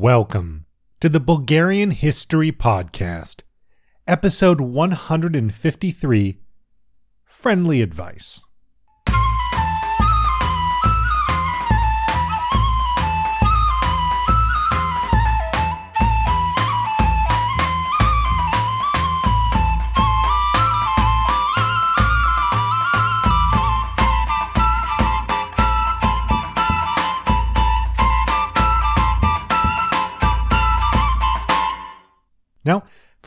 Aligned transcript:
Welcome 0.00 0.66
to 1.00 1.08
the 1.08 1.18
Bulgarian 1.18 1.90
History 1.90 2.52
Podcast, 2.52 3.40
episode 4.06 4.60
153 4.60 6.38
Friendly 7.24 7.82
Advice. 7.82 8.40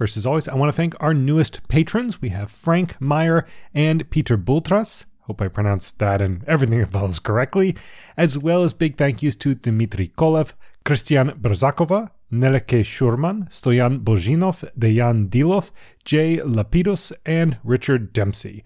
First 0.02 0.18
as 0.18 0.26
always, 0.26 0.48
I 0.48 0.56
want 0.56 0.70
to 0.70 0.76
thank 0.76 0.96
our 1.00 1.14
newest 1.14 1.68
patrons. 1.68 2.20
We 2.20 2.30
have 2.30 2.50
Frank 2.50 3.00
Meyer 3.00 3.46
and 3.72 4.10
Peter 4.10 4.36
Bultras. 4.36 5.06
Hope 5.28 5.44
I 5.44 5.48
pronounced 5.48 6.00
that 6.00 6.24
and 6.24 6.44
everything 6.46 6.82
of 6.82 6.90
those 6.90 7.20
correctly. 7.20 7.76
As 8.18 8.36
well 8.36 8.64
as 8.64 8.74
big 8.74 8.98
thank 8.98 9.22
yous 9.22 9.36
to 9.36 9.54
Dmitry 9.54 10.12
Kolev, 10.18 10.54
Christian 10.86 11.30
Brzakova, 11.40 12.10
Neleke 12.34 12.82
Shurman, 12.82 13.48
Stoyan 13.52 14.04
Bozhinov, 14.04 14.68
Dejan 14.76 15.30
Dilov, 15.30 15.70
Jay 16.04 16.38
Lapidus, 16.38 17.12
and 17.24 17.60
Richard 17.64 18.12
Dempsey. 18.12 18.64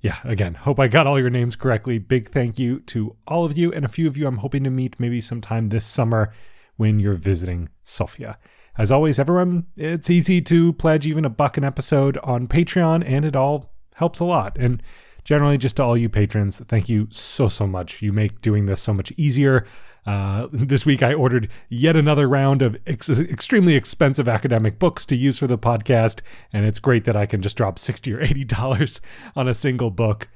Yeah, 0.00 0.18
again, 0.24 0.54
hope 0.54 0.80
I 0.80 0.88
got 0.88 1.06
all 1.06 1.20
your 1.20 1.30
names 1.30 1.54
correctly. 1.54 1.98
Big 1.98 2.32
thank 2.32 2.58
you 2.58 2.80
to 2.86 3.14
all 3.28 3.44
of 3.44 3.56
you, 3.56 3.72
and 3.72 3.84
a 3.84 3.88
few 3.88 4.08
of 4.08 4.16
you 4.16 4.26
I'm 4.26 4.38
hoping 4.38 4.64
to 4.64 4.70
meet 4.70 4.98
maybe 4.98 5.20
sometime 5.20 5.68
this 5.68 5.86
summer 5.86 6.32
when 6.78 6.98
you're 6.98 7.14
visiting 7.14 7.68
Sofia. 7.84 8.38
As 8.76 8.90
always, 8.90 9.20
everyone, 9.20 9.66
it's 9.76 10.10
easy 10.10 10.42
to 10.42 10.72
pledge 10.72 11.06
even 11.06 11.24
a 11.24 11.30
buck 11.30 11.56
an 11.56 11.64
episode 11.64 12.18
on 12.18 12.48
Patreon, 12.48 13.04
and 13.06 13.24
it 13.24 13.36
all 13.36 13.72
helps 13.94 14.18
a 14.18 14.24
lot. 14.24 14.56
And 14.58 14.82
generally, 15.22 15.58
just 15.58 15.76
to 15.76 15.84
all 15.84 15.96
you 15.96 16.08
patrons, 16.08 16.60
thank 16.66 16.88
you 16.88 17.06
so, 17.10 17.46
so 17.46 17.68
much. 17.68 18.02
You 18.02 18.12
make 18.12 18.40
doing 18.40 18.66
this 18.66 18.82
so 18.82 18.92
much 18.92 19.12
easier. 19.16 19.64
Uh, 20.06 20.48
this 20.52 20.84
week, 20.84 21.04
I 21.04 21.14
ordered 21.14 21.48
yet 21.68 21.94
another 21.94 22.28
round 22.28 22.62
of 22.62 22.76
ex- 22.84 23.08
extremely 23.08 23.76
expensive 23.76 24.28
academic 24.28 24.80
books 24.80 25.06
to 25.06 25.16
use 25.16 25.38
for 25.38 25.46
the 25.46 25.56
podcast, 25.56 26.18
and 26.52 26.66
it's 26.66 26.80
great 26.80 27.04
that 27.04 27.16
I 27.16 27.26
can 27.26 27.42
just 27.42 27.56
drop 27.56 27.78
60 27.78 28.12
or 28.12 28.18
$80 28.18 29.00
on 29.36 29.46
a 29.46 29.54
single 29.54 29.92
book 29.92 30.28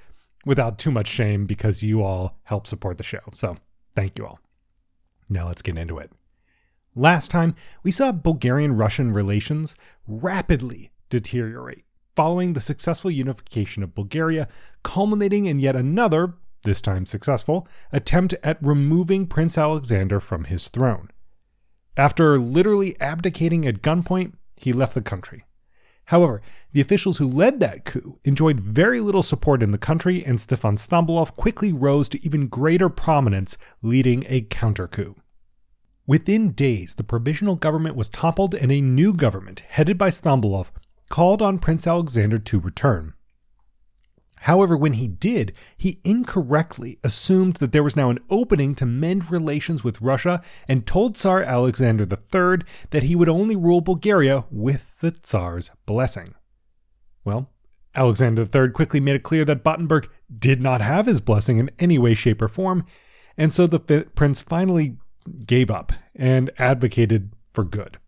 without 0.47 0.79
too 0.79 0.93
much 0.93 1.09
shame 1.09 1.45
because 1.45 1.83
you 1.83 2.05
all 2.05 2.39
help 2.45 2.69
support 2.69 2.99
the 2.99 3.05
show. 3.05 3.21
So, 3.35 3.57
thank 3.97 4.17
you 4.17 4.27
all. 4.27 4.39
Now, 5.29 5.49
let's 5.49 5.61
get 5.61 5.77
into 5.77 5.99
it. 5.99 6.13
Last 6.99 7.31
time, 7.31 7.55
we 7.85 7.93
saw 7.93 8.11
Bulgarian 8.11 8.77
Russian 8.77 9.13
relations 9.13 9.77
rapidly 10.09 10.91
deteriorate 11.11 11.85
following 12.17 12.55
the 12.55 12.61
successful 12.61 13.09
unification 13.09 13.85
of 13.85 13.95
Bulgaria, 13.95 14.49
culminating 14.83 15.47
in 15.47 15.61
yet 15.61 15.77
another, 15.77 16.35
this 16.65 16.81
time 16.81 17.07
successful, 17.07 17.69
attempt 17.93 18.35
at 18.43 18.61
removing 18.61 19.29
Prince 19.29 19.57
Alexander 19.57 20.19
from 20.19 20.43
his 20.43 20.67
throne. 20.67 21.09
After 21.97 22.37
literally 22.37 23.01
abdicating 23.01 23.65
at 23.65 23.81
gunpoint, 23.81 24.35
he 24.57 24.73
left 24.73 24.95
the 24.95 25.01
country. 25.01 25.45
However, 26.07 26.43
the 26.73 26.81
officials 26.81 27.19
who 27.19 27.29
led 27.29 27.61
that 27.61 27.85
coup 27.85 28.19
enjoyed 28.25 28.59
very 28.59 29.01
little 29.01 29.23
support 29.23 29.63
in 29.63 29.71
the 29.71 29.79
country, 29.79 30.25
and 30.25 30.41
Stefan 30.41 30.77
Stambolov 30.77 31.37
quickly 31.37 31.73
rose 31.73 32.09
to 32.09 32.25
even 32.25 32.49
greater 32.49 32.89
prominence, 32.89 33.57
leading 33.83 34.25
a 34.27 34.41
counter 34.41 34.89
coup. 34.89 35.15
Within 36.09 36.53
days, 36.53 36.95
the 36.95 37.05
provisional 37.05 37.55
government 37.55 37.95
was 37.95 38.09
toppled 38.09 38.55
and 38.55 38.73
a 38.73 38.81
new 38.81 39.13
government, 39.13 39.61
headed 39.69 39.99
by 39.99 40.09
Stambulov, 40.09 40.73
called 41.11 41.43
on 41.43 41.59
Prince 41.59 41.87
Alexander 41.87 42.39
to 42.39 42.59
return. 42.59 43.13
However, 44.39 44.75
when 44.75 44.95
he 44.95 45.07
did, 45.07 45.53
he 45.77 46.01
incorrectly 46.05 46.99
assumed 47.05 47.57
that 47.57 47.73
there 47.73 47.83
was 47.83 47.95
now 47.95 48.09
an 48.09 48.21
opening 48.31 48.75
to 48.77 48.87
mend 48.87 49.31
relations 49.31 49.85
with 49.85 50.01
Russia 50.01 50.41
and 50.67 50.87
told 50.87 51.15
Tsar 51.15 51.43
Alexander 51.43 52.05
III 52.05 52.65
that 52.89 53.03
he 53.03 53.15
would 53.15 53.29
only 53.29 53.55
rule 53.55 53.83
Bulgaria 53.83 54.47
with 54.51 54.95
the 55.01 55.11
Tsar's 55.11 55.71
blessing. 55.85 56.29
Well, 57.23 57.51
Alexander 57.95 58.49
III 58.51 58.71
quickly 58.71 59.01
made 59.01 59.17
it 59.17 59.25
clear 59.25 59.45
that 59.45 59.63
Battenberg 59.63 60.09
did 60.39 60.63
not 60.63 60.81
have 60.81 61.05
his 61.05 61.21
blessing 61.21 61.59
in 61.59 61.71
any 61.79 61.99
way, 61.99 62.15
shape, 62.15 62.41
or 62.41 62.49
form, 62.49 62.87
and 63.37 63.53
so 63.53 63.67
the 63.67 64.07
prince 64.15 64.41
finally 64.41 64.97
gave 65.47 65.71
up 65.71 65.93
and 66.15 66.51
advocated 66.59 67.33
for 67.53 67.65
good. 67.65 67.99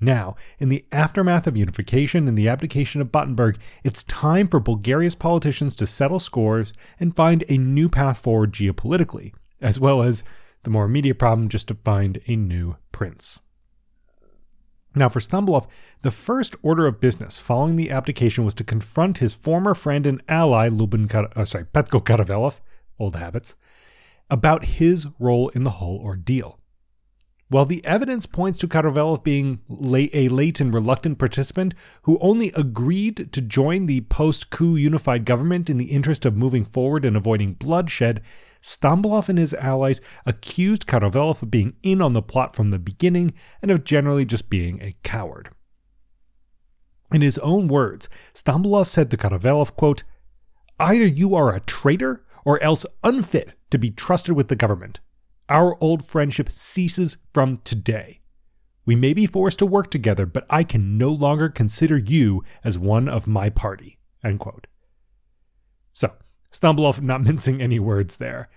Now, 0.00 0.36
in 0.58 0.68
the 0.68 0.84
aftermath 0.92 1.46
of 1.46 1.56
unification 1.56 2.28
and 2.28 2.36
the 2.36 2.48
abdication 2.48 3.00
of 3.00 3.10
Battenberg, 3.10 3.58
it's 3.82 4.04
time 4.04 4.46
for 4.46 4.60
Bulgaria's 4.60 5.14
politicians 5.14 5.74
to 5.76 5.86
settle 5.86 6.20
scores 6.20 6.72
and 7.00 7.16
find 7.16 7.44
a 7.48 7.56
new 7.56 7.88
path 7.88 8.18
forward 8.18 8.52
geopolitically, 8.52 9.32
as 9.60 9.80
well 9.80 10.02
as 10.02 10.22
the 10.64 10.70
more 10.70 10.84
immediate 10.84 11.18
problem 11.18 11.48
just 11.48 11.68
to 11.68 11.74
find 11.74 12.20
a 12.26 12.36
new 12.36 12.76
prince. 12.92 13.38
Now, 14.94 15.08
for 15.08 15.20
Stambulov, 15.20 15.66
the 16.02 16.10
first 16.10 16.56
order 16.62 16.86
of 16.86 17.00
business 17.00 17.38
following 17.38 17.76
the 17.76 17.90
abdication 17.90 18.44
was 18.44 18.54
to 18.54 18.64
confront 18.64 19.18
his 19.18 19.34
former 19.34 19.74
friend 19.74 20.06
and 20.06 20.22
ally, 20.28 20.68
Lubin 20.68 21.06
Kar- 21.06 21.30
uh, 21.36 21.44
sorry, 21.44 21.64
Petko 21.66 22.02
Karavelov, 22.02 22.60
old 22.98 23.16
habits, 23.16 23.54
about 24.30 24.64
his 24.64 25.06
role 25.18 25.48
in 25.50 25.64
the 25.64 25.70
whole 25.70 25.98
ordeal. 25.98 26.58
While 27.48 27.66
the 27.66 27.84
evidence 27.84 28.26
points 28.26 28.58
to 28.58 28.68
Karavelov 28.68 29.22
being 29.22 29.60
a 29.70 30.28
late 30.28 30.60
and 30.60 30.74
reluctant 30.74 31.18
participant 31.18 31.74
who 32.02 32.18
only 32.20 32.50
agreed 32.56 33.32
to 33.32 33.40
join 33.40 33.86
the 33.86 34.00
post 34.00 34.50
coup 34.50 34.74
unified 34.74 35.24
government 35.24 35.70
in 35.70 35.76
the 35.76 35.92
interest 35.92 36.24
of 36.24 36.36
moving 36.36 36.64
forward 36.64 37.04
and 37.04 37.16
avoiding 37.16 37.54
bloodshed, 37.54 38.20
Stambulov 38.60 39.28
and 39.28 39.38
his 39.38 39.54
allies 39.54 40.00
accused 40.24 40.88
Karavelov 40.88 41.40
of 41.40 41.50
being 41.52 41.74
in 41.84 42.02
on 42.02 42.14
the 42.14 42.22
plot 42.22 42.56
from 42.56 42.70
the 42.70 42.80
beginning 42.80 43.32
and 43.62 43.70
of 43.70 43.84
generally 43.84 44.24
just 44.24 44.50
being 44.50 44.82
a 44.82 44.96
coward. 45.04 45.50
In 47.12 47.20
his 47.20 47.38
own 47.38 47.68
words, 47.68 48.08
Stambulov 48.34 48.88
said 48.88 49.08
to 49.12 49.16
Karavelov, 49.16 49.76
quote, 49.76 50.02
Either 50.80 51.06
you 51.06 51.36
are 51.36 51.54
a 51.54 51.60
traitor 51.60 52.24
or 52.44 52.60
else 52.60 52.84
unfit 53.04 53.55
to 53.70 53.78
be 53.78 53.90
trusted 53.90 54.34
with 54.34 54.48
the 54.48 54.56
government. 54.56 55.00
Our 55.48 55.76
old 55.80 56.04
friendship 56.04 56.50
ceases 56.52 57.16
from 57.32 57.58
today. 57.58 58.20
We 58.84 58.94
may 58.94 59.14
be 59.14 59.26
forced 59.26 59.58
to 59.58 59.66
work 59.66 59.90
together, 59.90 60.26
but 60.26 60.46
I 60.48 60.62
can 60.62 60.96
no 60.96 61.10
longer 61.10 61.48
consider 61.48 61.98
you 61.98 62.44
as 62.62 62.78
one 62.78 63.08
of 63.08 63.26
my 63.26 63.50
party. 63.50 63.98
End 64.24 64.38
quote. 64.38 64.66
So, 65.92 66.12
Stambulov 66.52 67.00
not 67.00 67.22
mincing 67.24 67.60
any 67.60 67.78
words 67.78 68.16
there. 68.16 68.48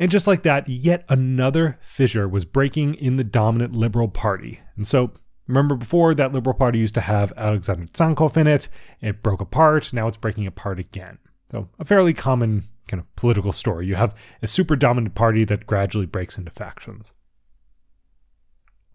And 0.00 0.10
just 0.10 0.26
like 0.26 0.42
that, 0.42 0.68
yet 0.68 1.04
another 1.08 1.78
fissure 1.82 2.26
was 2.26 2.44
breaking 2.44 2.94
in 2.94 3.16
the 3.16 3.24
dominant 3.24 3.74
Liberal 3.74 4.08
Party. 4.08 4.60
And 4.76 4.86
so, 4.86 5.12
remember 5.46 5.74
before 5.76 6.14
that 6.14 6.32
Liberal 6.32 6.56
Party 6.56 6.78
used 6.78 6.94
to 6.94 7.02
have 7.02 7.32
Alexander 7.36 7.84
Tsankov 7.86 8.36
in 8.36 8.46
it, 8.46 8.68
it 9.00 9.22
broke 9.22 9.40
apart, 9.40 9.92
now 9.92 10.08
it's 10.08 10.16
breaking 10.16 10.46
apart 10.46 10.78
again. 10.78 11.18
So, 11.50 11.68
a 11.78 11.84
fairly 11.84 12.14
common 12.14 12.64
kind 12.90 13.00
of 13.00 13.16
political 13.16 13.52
story. 13.52 13.86
You 13.86 13.94
have 13.94 14.14
a 14.42 14.48
super 14.48 14.76
dominant 14.76 15.14
party 15.14 15.44
that 15.44 15.66
gradually 15.66 16.06
breaks 16.06 16.36
into 16.36 16.50
factions. 16.50 17.12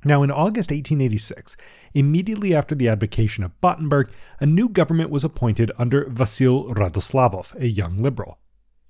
Now, 0.03 0.21
in 0.21 0.29
August 0.29 0.69
1886, 0.69 1.57
immediately 1.95 2.53
after 2.53 2.75
the 2.75 2.89
abdication 2.89 3.43
of 3.43 3.59
Battenberg, 3.59 4.11
a 4.39 4.45
new 4.45 4.69
government 4.69 5.09
was 5.09 5.23
appointed 5.23 5.71
under 5.79 6.05
Vasil 6.05 6.71
Radoslavov, 6.75 7.59
a 7.59 7.67
young 7.67 7.97
liberal. 7.97 8.37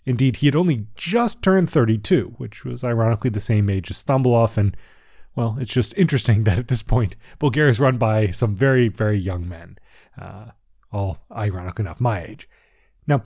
Indeed, 0.06 0.38
he 0.38 0.48
had 0.48 0.58
only 0.58 0.88
just 0.96 1.42
turned 1.42 1.70
32, 1.70 2.36
which 2.38 2.66
was 2.66 2.84
ironically 2.84 3.30
the 3.30 3.40
same 3.40 3.70
age 3.70 3.90
as 3.90 4.04
Stambulov, 4.04 4.58
and, 4.58 4.76
well, 5.36 5.56
it's 5.60 5.74
just 5.74 5.94
interesting 5.96 6.44
that 6.46 6.60
at 6.60 6.68
this 6.68 6.84
point, 6.84 7.16
Bulgaria 7.40 7.72
is 7.72 7.80
run 7.80 7.98
by 7.98 8.32
some 8.32 8.54
very, 8.54 8.90
very 8.90 9.18
young 9.18 9.48
men, 9.48 9.78
uh, 10.20 10.48
all 10.92 11.20
ironic 11.32 11.80
enough 11.80 12.02
my 12.02 12.24
age. 12.24 12.50
Now, 13.08 13.24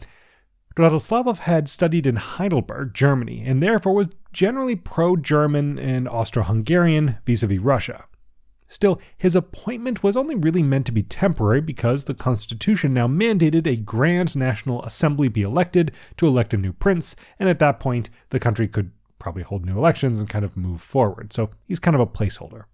Radoslavov 0.79 1.39
had 1.39 1.67
studied 1.67 2.07
in 2.07 2.15
Heidelberg, 2.15 2.93
Germany, 2.93 3.43
and 3.45 3.61
therefore 3.61 3.93
was 3.93 4.07
generally 4.31 4.75
pro 4.75 5.17
German 5.17 5.77
and 5.77 6.07
Austro 6.07 6.43
Hungarian 6.43 7.17
vis 7.25 7.43
a 7.43 7.47
vis 7.47 7.59
Russia. 7.59 8.05
Still, 8.69 9.01
his 9.17 9.35
appointment 9.35 10.03
was 10.03 10.15
only 10.15 10.35
really 10.35 10.63
meant 10.63 10.85
to 10.85 10.91
be 10.91 11.03
temporary 11.03 11.59
because 11.59 12.05
the 12.05 12.13
Constitution 12.13 12.93
now 12.93 13.07
mandated 13.07 13.67
a 13.67 13.75
Grand 13.75 14.35
National 14.35 14.83
Assembly 14.83 15.27
be 15.27 15.41
elected 15.41 15.91
to 16.17 16.27
elect 16.27 16.53
a 16.53 16.57
new 16.57 16.71
prince, 16.71 17.15
and 17.39 17.49
at 17.49 17.59
that 17.59 17.79
point, 17.79 18.09
the 18.29 18.39
country 18.39 18.67
could 18.67 18.91
probably 19.17 19.43
hold 19.43 19.65
new 19.65 19.77
elections 19.77 20.19
and 20.19 20.29
kind 20.29 20.45
of 20.45 20.55
move 20.55 20.81
forward. 20.81 21.33
So 21.33 21.49
he's 21.67 21.79
kind 21.79 21.95
of 21.95 22.01
a 22.01 22.07
placeholder. 22.07 22.65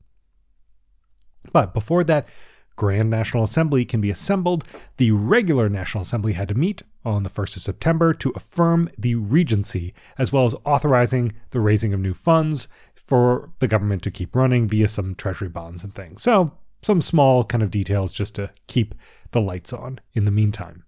But 1.52 1.74
before 1.74 2.04
that, 2.04 2.28
Grand 2.76 3.10
National 3.10 3.46
Assembly 3.46 3.86
can 3.86 4.02
be 4.02 4.12
assembled, 4.12 4.66
the 4.98 5.12
regular 5.12 5.70
National 5.70 6.02
Assembly 6.02 6.34
had 6.34 6.50
to 6.50 6.56
meet 6.56 6.84
on 7.06 7.24
the 7.24 7.30
1st 7.30 7.58
of 7.58 7.62
September 7.62 8.14
to 8.14 8.34
affirm 8.36 8.90
the 8.98 9.16
regency, 9.16 9.94
as 10.18 10.32
well 10.32 10.46
as 10.46 10.56
authorizing 10.66 11.34
the 11.52 11.60
raising 11.60 11.94
of 11.94 12.00
new 12.00 12.14
funds, 12.14 12.68
for 12.96 13.52
the 13.60 13.68
government 13.68 14.02
to 14.02 14.12
keep 14.12 14.36
running 14.36 14.68
via 14.68 14.88
some 14.88 15.16
treasury 15.16 15.50
bonds 15.50 15.84
and 15.84 15.94
things. 15.94 16.24
So, 16.24 16.52
some 16.82 17.02
small 17.02 17.44
kind 17.44 17.64
of 17.64 17.72
details 17.72 18.14
just 18.14 18.36
to 18.36 18.52
keep 18.68 18.96
the 19.32 19.42
lights 19.42 19.74
on 19.74 20.00
in 20.14 20.26
the 20.26 20.32
meantime. 20.32 20.84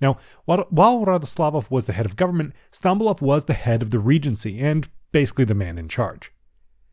Now, 0.00 0.18
while, 0.46 0.66
while 0.70 1.04
Radoslavov 1.04 1.70
was 1.70 1.86
the 1.86 1.92
head 1.92 2.06
of 2.06 2.16
government, 2.16 2.54
Stambolov 2.72 3.20
was 3.20 3.44
the 3.44 3.54
head 3.54 3.82
of 3.82 3.90
the 3.90 4.00
regency 4.00 4.60
and 4.60 4.88
basically 5.12 5.44
the 5.44 5.54
man 5.54 5.78
in 5.78 5.88
charge. 5.88 6.32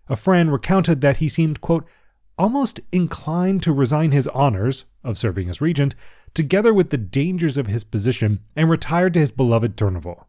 A 0.08 0.16
friend 0.16 0.52
recounted 0.52 1.02
that 1.02 1.18
he 1.18 1.28
seemed, 1.28 1.62
quote, 1.62 1.86
almost 2.38 2.80
inclined 2.92 3.64
to 3.64 3.74
resign 3.74 4.12
his 4.12 4.28
honors 4.28 4.86
of 5.04 5.18
serving 5.18 5.50
as 5.50 5.62
regent, 5.62 5.96
together 6.34 6.74
with 6.74 6.90
the 6.90 6.98
dangers 6.98 7.58
of 7.58 7.68
his 7.68 7.84
position, 7.84 8.40
and 8.56 8.70
retired 8.70 9.14
to 9.14 9.20
his 9.20 9.32
beloved 9.32 9.76
Turnovo. 9.76 10.26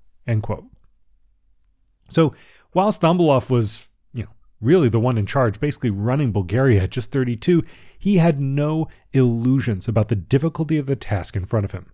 So 2.09 2.35
while 2.73 2.93
Stambolov 2.93 3.51
was, 3.51 3.89
you 4.13 4.25
know, 4.25 4.31
really 4.61 4.89
the 4.89 5.01
one 5.01 5.19
in 5.19 5.27
charge, 5.27 5.61
basically 5.61 5.91
running 5.91 6.33
Bulgaria 6.33 6.83
at 6.83 6.91
just 6.91 7.11
32, 7.11 7.65
he 7.99 8.17
had 8.17 8.39
no 8.39 8.89
illusions 9.13 9.89
about 9.89 10.09
the 10.09 10.17
difficulty 10.17 10.79
of 10.79 10.87
the 10.87 10.97
task 10.97 11.37
in 11.37 11.45
front 11.45 11.65
of 11.65 11.73
him. 11.73 11.93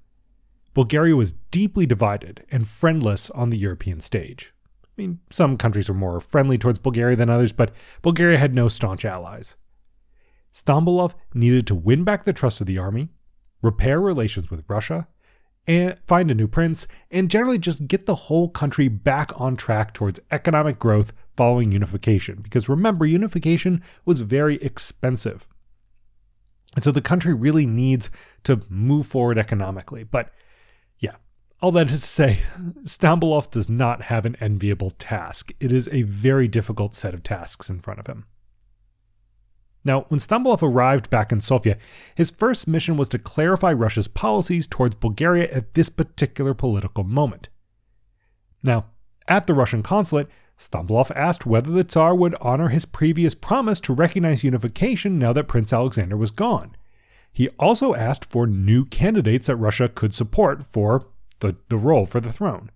Bulgaria 0.75 1.17
was 1.17 1.35
deeply 1.51 1.87
divided 1.87 2.45
and 2.51 2.69
friendless 2.69 3.31
on 3.31 3.51
the 3.51 3.57
European 3.57 4.01
stage. 4.01 4.53
I 4.85 4.89
mean, 4.97 5.21
some 5.31 5.57
countries 5.57 5.89
were 5.89 5.95
more 5.95 6.21
friendly 6.21 6.59
towards 6.59 6.79
Bulgaria 6.79 7.17
than 7.17 7.31
others, 7.31 7.53
but 7.53 7.73
Bulgaria 8.03 8.39
had 8.39 8.55
no 8.55 8.69
staunch 8.69 9.05
allies. 9.05 9.55
Stambolov 10.57 11.15
needed 11.35 11.67
to 11.67 11.75
win 11.75 12.03
back 12.03 12.25
the 12.25 12.33
trust 12.33 12.61
of 12.61 12.67
the 12.67 12.79
army, 12.79 13.11
repair 13.61 14.01
relations 14.01 14.51
with 14.51 14.65
Russia, 14.69 15.07
and 15.67 15.99
find 16.07 16.31
a 16.31 16.35
new 16.35 16.49
prince, 16.49 16.87
and 17.11 17.31
generally 17.31 17.59
just 17.59 17.87
get 17.87 18.07
the 18.07 18.15
whole 18.15 18.49
country 18.49 18.89
back 18.89 19.33
on 19.39 19.57
track 19.57 19.93
towards 19.93 20.21
economic 20.31 20.79
growth 20.79 21.13
following 21.37 21.73
unification. 21.73 22.41
Because 22.41 22.69
remember, 22.69 23.05
unification 23.05 23.83
was 24.05 24.21
very 24.23 24.57
expensive. 24.63 25.47
And 26.75 26.85
so 26.85 26.91
the 26.91 27.01
country 27.03 27.35
really 27.35 27.67
needs 27.67 28.09
to 28.45 28.63
move 28.69 29.07
forward 29.07 29.39
economically. 29.39 30.05
But 30.05 30.31
yeah, 31.01 31.17
all 31.61 31.73
that 31.73 31.91
is 31.91 32.01
to 32.01 32.07
say, 32.07 32.39
Stambolov 32.85 33.51
does 33.51 33.69
not 33.69 34.03
have 34.03 34.25
an 34.25 34.37
enviable 34.41 34.91
task. 34.91 35.53
It 35.61 35.73
is 35.73 35.89
a 35.93 36.03
very 36.03 36.49
difficult 36.49 36.95
set 36.95 37.13
of 37.13 37.23
tasks 37.23 37.69
in 37.69 37.81
front 37.81 38.01
of 38.01 38.07
him. 38.07 38.25
Now, 39.87 40.01
when 40.09 40.19
Stambolov 40.19 40.65
arrived 40.65 41.11
back 41.11 41.31
in 41.31 41.41
Sofia, 41.41 41.79
his 42.17 42.33
first 42.33 42.67
mission 42.67 42.97
was 42.97 43.09
to 43.11 43.21
clarify 43.21 43.73
Russia's 43.73 44.09
policies 44.09 44.67
towards 44.67 44.97
Bulgaria 44.97 45.49
at 45.53 45.75
this 45.75 45.89
particular 45.89 46.55
political 46.55 47.05
moment. 47.05 47.49
Now, 48.65 48.87
at 49.29 49.47
the 49.47 49.55
Russian 49.55 49.85
consulate, 49.85 50.27
Stambolov 50.59 51.13
asked 51.15 51.47
whether 51.47 51.71
the 51.71 51.85
Tsar 51.85 52.17
would 52.17 52.35
honor 52.41 52.69
his 52.69 52.85
previous 52.85 53.37
promise 53.37 53.81
to 53.83 53.95
recognize 53.95 54.43
unification 54.43 55.21
now 55.21 55.33
that 55.35 55.47
Prince 55.47 55.73
Alexander 55.73 56.17
was 56.17 56.33
gone. 56.33 56.75
He 57.33 57.51
also 57.51 57.95
asked 57.95 58.25
for 58.25 58.49
new 58.49 58.87
candidates 58.87 59.47
that 59.47 59.55
Russia 59.55 59.89
could 59.89 60.13
support 60.13 60.67
for 60.67 61.07
the, 61.39 61.55
the 61.69 61.77
role 61.77 62.07
for 62.07 62.19
the 62.19 62.33
throne. 62.33 62.73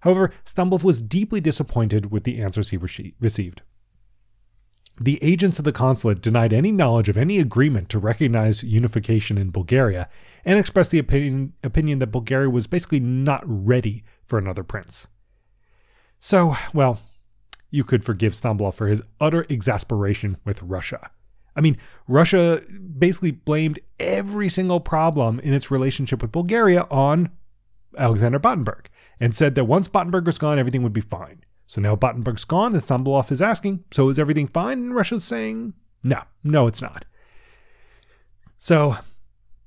However, 0.00 0.30
Stambolov 0.46 0.84
was 0.84 1.02
deeply 1.02 1.40
disappointed 1.40 2.12
with 2.12 2.22
the 2.22 2.40
answers 2.40 2.68
he 2.68 2.76
received. 2.76 3.62
The 5.00 5.18
agents 5.22 5.58
of 5.58 5.64
the 5.64 5.72
consulate 5.72 6.20
denied 6.20 6.52
any 6.52 6.70
knowledge 6.70 7.08
of 7.08 7.16
any 7.16 7.38
agreement 7.38 7.88
to 7.88 7.98
recognize 7.98 8.62
unification 8.62 9.38
in 9.38 9.50
Bulgaria 9.50 10.08
and 10.44 10.58
expressed 10.58 10.90
the 10.90 10.98
opinion, 10.98 11.54
opinion 11.64 11.98
that 12.00 12.08
Bulgaria 12.08 12.50
was 12.50 12.66
basically 12.66 13.00
not 13.00 13.42
ready 13.46 14.04
for 14.24 14.38
another 14.38 14.62
prince. 14.62 15.06
So, 16.20 16.56
well, 16.74 17.00
you 17.70 17.84
could 17.84 18.04
forgive 18.04 18.34
Stambolov 18.34 18.74
for 18.74 18.86
his 18.86 19.02
utter 19.20 19.46
exasperation 19.48 20.36
with 20.44 20.62
Russia. 20.62 21.10
I 21.56 21.60
mean, 21.60 21.78
Russia 22.06 22.62
basically 22.98 23.30
blamed 23.30 23.80
every 23.98 24.48
single 24.48 24.80
problem 24.80 25.40
in 25.40 25.52
its 25.52 25.70
relationship 25.70 26.22
with 26.22 26.32
Bulgaria 26.32 26.86
on 26.90 27.30
Alexander 27.98 28.38
Battenberg 28.38 28.88
and 29.20 29.34
said 29.34 29.54
that 29.54 29.64
once 29.64 29.88
Battenberg 29.88 30.26
was 30.26 30.38
gone, 30.38 30.58
everything 30.58 30.82
would 30.82 30.92
be 30.92 31.00
fine. 31.00 31.40
So 31.72 31.80
now 31.80 31.96
Battenberg's 31.96 32.44
gone, 32.44 32.74
and 32.74 32.82
Stambolov 32.82 33.32
is 33.32 33.40
asking, 33.40 33.84
so 33.90 34.10
is 34.10 34.18
everything 34.18 34.46
fine? 34.46 34.78
And 34.78 34.94
Russia's 34.94 35.24
saying, 35.24 35.72
no, 36.02 36.20
no, 36.44 36.66
it's 36.66 36.82
not. 36.82 37.06
So 38.58 38.98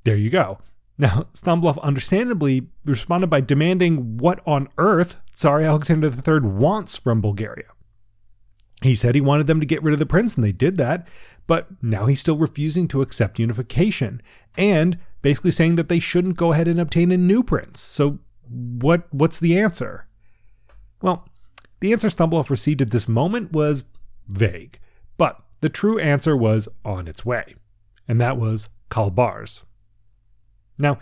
there 0.03 0.15
you 0.15 0.29
go. 0.29 0.59
Now, 0.97 1.25
Stambolov 1.33 1.81
understandably 1.81 2.67
responded 2.85 3.27
by 3.27 3.41
demanding 3.41 4.17
what 4.17 4.39
on 4.45 4.69
earth 4.77 5.17
Tsar 5.33 5.59
Alexander 5.59 6.07
III 6.07 6.47
wants 6.47 6.95
from 6.95 7.19
Bulgaria. 7.19 7.65
He 8.81 8.95
said 8.95 9.13
he 9.13 9.19
wanted 9.19 9.47
them 9.47 9.59
to 9.59 9.65
get 9.65 9.83
rid 9.83 9.91
of 9.91 9.99
the 9.99 10.05
prince, 10.05 10.35
and 10.35 10.43
they 10.43 10.53
did 10.53 10.77
that, 10.77 11.07
but 11.47 11.67
now 11.81 12.05
he's 12.05 12.21
still 12.21 12.37
refusing 12.37 12.87
to 12.89 13.01
accept 13.01 13.39
unification 13.39 14.21
and 14.57 14.97
basically 15.21 15.51
saying 15.51 15.75
that 15.75 15.89
they 15.89 15.99
shouldn't 15.99 16.37
go 16.37 16.53
ahead 16.53 16.69
and 16.69 16.79
obtain 16.79 17.11
a 17.11 17.17
new 17.17 17.43
prince. 17.43 17.81
So 17.81 18.19
what 18.47 19.11
what's 19.13 19.39
the 19.39 19.59
answer? 19.59 20.07
Well, 21.01 21.27
the 21.79 21.93
answer 21.93 22.07
Stambolov 22.07 22.49
received 22.49 22.81
at 22.81 22.91
this 22.91 23.07
moment 23.07 23.51
was 23.51 23.83
vague, 24.27 24.79
but 25.17 25.41
the 25.61 25.69
true 25.69 25.99
answer 25.99 26.35
was 26.35 26.67
on 26.83 27.07
its 27.07 27.25
way, 27.25 27.55
and 28.07 28.19
that 28.21 28.37
was 28.37 28.69
Kaulbars. 28.89 29.63
Now, 30.77 30.99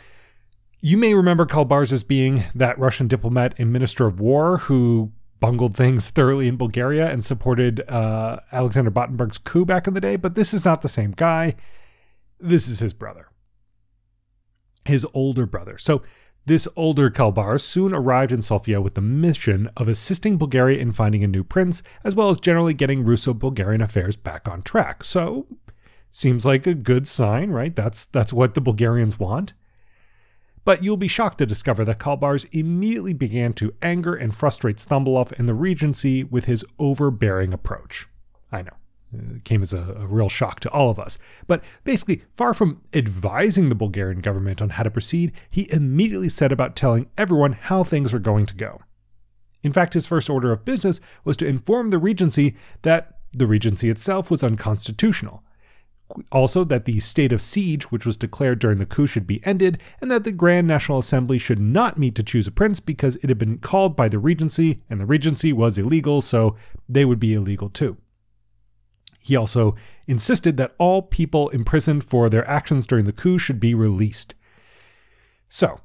you 0.79 0.97
may 0.97 1.13
remember 1.13 1.45
Kaulbars 1.45 1.91
as 1.91 2.03
being 2.03 2.43
that 2.55 2.77
Russian 2.77 3.07
diplomat 3.07 3.55
and 3.57 3.71
minister 3.71 4.05
of 4.05 4.19
war 4.19 4.57
who 4.57 5.11
bungled 5.39 5.75
things 5.75 6.09
thoroughly 6.09 6.47
in 6.47 6.57
Bulgaria 6.57 7.09
and 7.09 7.23
supported 7.23 7.81
uh, 7.89 8.39
Alexander 8.51 8.91
Battenberg's 8.91 9.37
coup 9.37 9.65
back 9.65 9.87
in 9.87 9.93
the 9.93 10.01
day, 10.01 10.15
but 10.15 10.35
this 10.35 10.53
is 10.53 10.63
not 10.63 10.81
the 10.81 10.89
same 10.89 11.11
guy. 11.11 11.55
This 12.39 12.67
is 12.67 12.79
his 12.79 12.93
brother 12.93 13.27
his 14.85 15.05
older 15.13 15.45
brother. 15.45 15.77
So 15.77 16.01
this 16.45 16.67
older 16.75 17.09
Kalbar 17.09 17.57
soon 17.59 17.93
arrived 17.93 18.31
in 18.31 18.41
Sofia 18.41 18.81
with 18.81 18.95
the 18.95 19.01
mission 19.01 19.69
of 19.77 19.87
assisting 19.87 20.37
Bulgaria 20.37 20.79
in 20.79 20.91
finding 20.91 21.23
a 21.23 21.27
new 21.27 21.43
prince, 21.43 21.81
as 22.03 22.15
well 22.15 22.29
as 22.29 22.39
generally 22.39 22.73
getting 22.73 23.05
Russo 23.05 23.33
Bulgarian 23.33 23.81
affairs 23.81 24.17
back 24.17 24.47
on 24.47 24.61
track. 24.61 25.03
So 25.03 25.47
seems 26.11 26.45
like 26.45 26.67
a 26.67 26.73
good 26.73 27.07
sign, 27.07 27.51
right? 27.51 27.75
That's 27.75 28.05
that's 28.05 28.33
what 28.33 28.55
the 28.55 28.61
Bulgarians 28.61 29.17
want. 29.17 29.53
But 30.65 30.83
you'll 30.83 30.97
be 30.97 31.07
shocked 31.07 31.39
to 31.39 31.45
discover 31.45 31.83
that 31.85 31.99
Kaulbars 31.99 32.45
immediately 32.51 33.13
began 33.13 33.53
to 33.53 33.73
anger 33.81 34.13
and 34.13 34.33
frustrate 34.33 34.77
Stambolov 34.77 35.33
and 35.37 35.47
the 35.47 35.53
Regency 35.53 36.23
with 36.23 36.45
his 36.45 36.65
overbearing 36.79 37.53
approach. 37.53 38.07
I 38.51 38.61
know. 38.61 38.71
Came 39.43 39.61
as 39.61 39.73
a, 39.73 39.95
a, 39.99 40.07
real 40.07 40.29
shock 40.29 40.59
to 40.61 40.71
all 40.71 40.89
of 40.89 40.99
us. 40.99 41.17
But 41.47 41.63
basically, 41.83 42.23
far 42.33 42.53
from 42.53 42.81
advising 42.93 43.69
the 43.69 43.75
Bulgarian 43.75 44.21
government 44.21 44.61
on 44.61 44.69
how 44.69 44.83
to 44.83 44.91
proceed, 44.91 45.31
he 45.49 45.71
immediately 45.71 46.29
set 46.29 46.51
about 46.51 46.75
telling 46.75 47.07
everyone 47.17 47.53
how 47.53 47.83
things 47.83 48.13
were 48.13 48.19
going 48.19 48.45
to 48.47 48.55
go. 48.55 48.81
In 49.63 49.71
fact, 49.73 49.93
his 49.93 50.07
first 50.07 50.29
order 50.29 50.51
of 50.51 50.65
business 50.65 50.99
was 51.23 51.37
to 51.37 51.47
inform 51.47 51.89
the 51.89 51.97
Regency 51.97 52.55
that 52.81 53.19
the 53.31 53.47
Regency 53.47 53.89
itself 53.89 54.29
was 54.29 54.43
unconstitutional. 54.43 55.43
Also, 56.31 56.63
that 56.65 56.85
the 56.85 56.99
state 56.99 57.31
of 57.31 57.41
siege, 57.41 57.91
which 57.91 58.05
was 58.05 58.17
declared 58.17 58.59
during 58.59 58.77
the 58.77 58.85
coup, 58.85 59.07
should 59.07 59.25
be 59.25 59.43
ended, 59.45 59.81
and 60.01 60.11
that 60.11 60.23
the 60.23 60.31
Grand 60.31 60.67
National 60.67 60.99
Assembly 60.99 61.37
should 61.37 61.59
not 61.59 61.97
meet 61.97 62.13
to 62.15 62.23
choose 62.23 62.45
a 62.45 62.51
prince 62.51 62.79
because 62.79 63.15
it 63.17 63.29
had 63.29 63.37
been 63.37 63.57
called 63.57 63.95
by 63.95 64.07
the 64.07 64.19
Regency, 64.19 64.81
and 64.89 64.99
the 64.99 65.05
Regency 65.05 65.53
was 65.53 65.77
illegal, 65.77 66.21
so 66.21 66.55
they 66.87 67.05
would 67.05 67.19
be 67.19 67.33
illegal 67.33 67.69
too. 67.69 67.97
He 69.23 69.35
also 69.35 69.75
insisted 70.05 70.57
that 70.57 70.75
all 70.77 71.01
people 71.01 71.49
imprisoned 71.49 72.03
for 72.03 72.29
their 72.29 72.47
actions 72.47 72.85
during 72.85 73.05
the 73.05 73.13
coup 73.13 73.39
should 73.39 73.59
be 73.59 73.73
released. 73.73 74.35
So, 75.47 75.79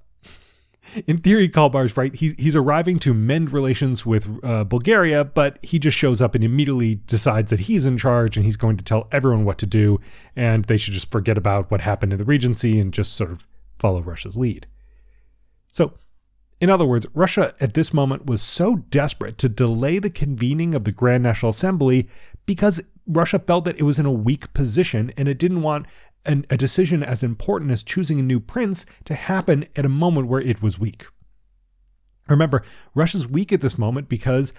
in 1.07 1.19
theory, 1.19 1.49
Kalbar's 1.49 1.97
right. 1.97 2.15
He, 2.15 2.35
he's 2.37 2.57
arriving 2.57 2.99
to 3.01 3.15
mend 3.15 3.53
relations 3.53 4.05
with 4.05 4.29
uh, 4.43 4.65
Bulgaria, 4.65 5.25
but 5.25 5.59
he 5.63 5.79
just 5.79 5.97
shows 5.97 6.21
up 6.21 6.35
and 6.35 6.43
immediately 6.43 6.97
decides 7.07 7.51
that 7.51 7.61
he's 7.61 7.87
in 7.87 7.97
charge 7.97 8.37
and 8.37 8.45
he's 8.45 8.57
going 8.57 8.77
to 8.77 8.85
tell 8.85 9.07
everyone 9.13 9.45
what 9.45 9.59
to 9.59 9.67
do, 9.67 10.01
and 10.35 10.65
they 10.65 10.77
should 10.77 10.95
just 10.95 11.11
forget 11.13 11.39
about 11.39 11.71
what 11.71 11.81
happened 11.81 12.13
in 12.13 12.19
the 12.19 12.25
Regency 12.25 12.81
and 12.81 12.93
just 12.93 13.15
sort 13.15 13.31
of 13.31 13.47
follow 13.79 14.01
Russia's 14.01 14.37
lead. 14.37 14.67
So, 15.71 15.95
in 16.61 16.71
other 16.71 16.87
words, 16.87 17.07
Russia 17.15 17.55
at 17.61 17.75
this 17.75 17.95
moment 17.95 18.27
was 18.27 18.43
so 18.43 18.77
desperate 18.91 19.39
to 19.39 19.49
delay 19.49 20.01
the 20.01 20.11
convening 20.11 20.75
of 20.75 20.83
the 20.83 20.91
Grand 20.91 21.23
National 21.23 21.51
Assembly 21.51 22.09
because 22.47 22.81
Russia 23.09 23.39
felt 23.39 23.65
that 23.65 23.79
it 23.79 23.83
was 23.83 23.99
in 23.99 24.07
a 24.07 24.13
weak 24.13 24.53
position 24.53 25.13
and 25.17 25.29
it 25.29 25.39
didn't 25.39 25.63
want 25.63 25.87
an, 26.25 26.45
a 26.51 26.57
decision 26.57 27.03
as 27.03 27.23
important 27.23 27.71
as 27.71 27.83
choosing 27.83 28.21
a 28.21 28.23
new 28.23 28.39
prince 28.39 28.85
to 29.05 29.15
happen 29.15 29.67
at 29.75 29.85
a 29.85 29.89
moment 29.89 30.29
where 30.29 30.41
it 30.41 30.63
was 30.63 30.79
weak. 30.79 31.07
Remember, 32.29 32.63
Russia's 32.95 33.27
weak 33.27 33.53
at 33.53 33.63
this 33.63 33.79
moment 33.79 34.09
because, 34.09 34.53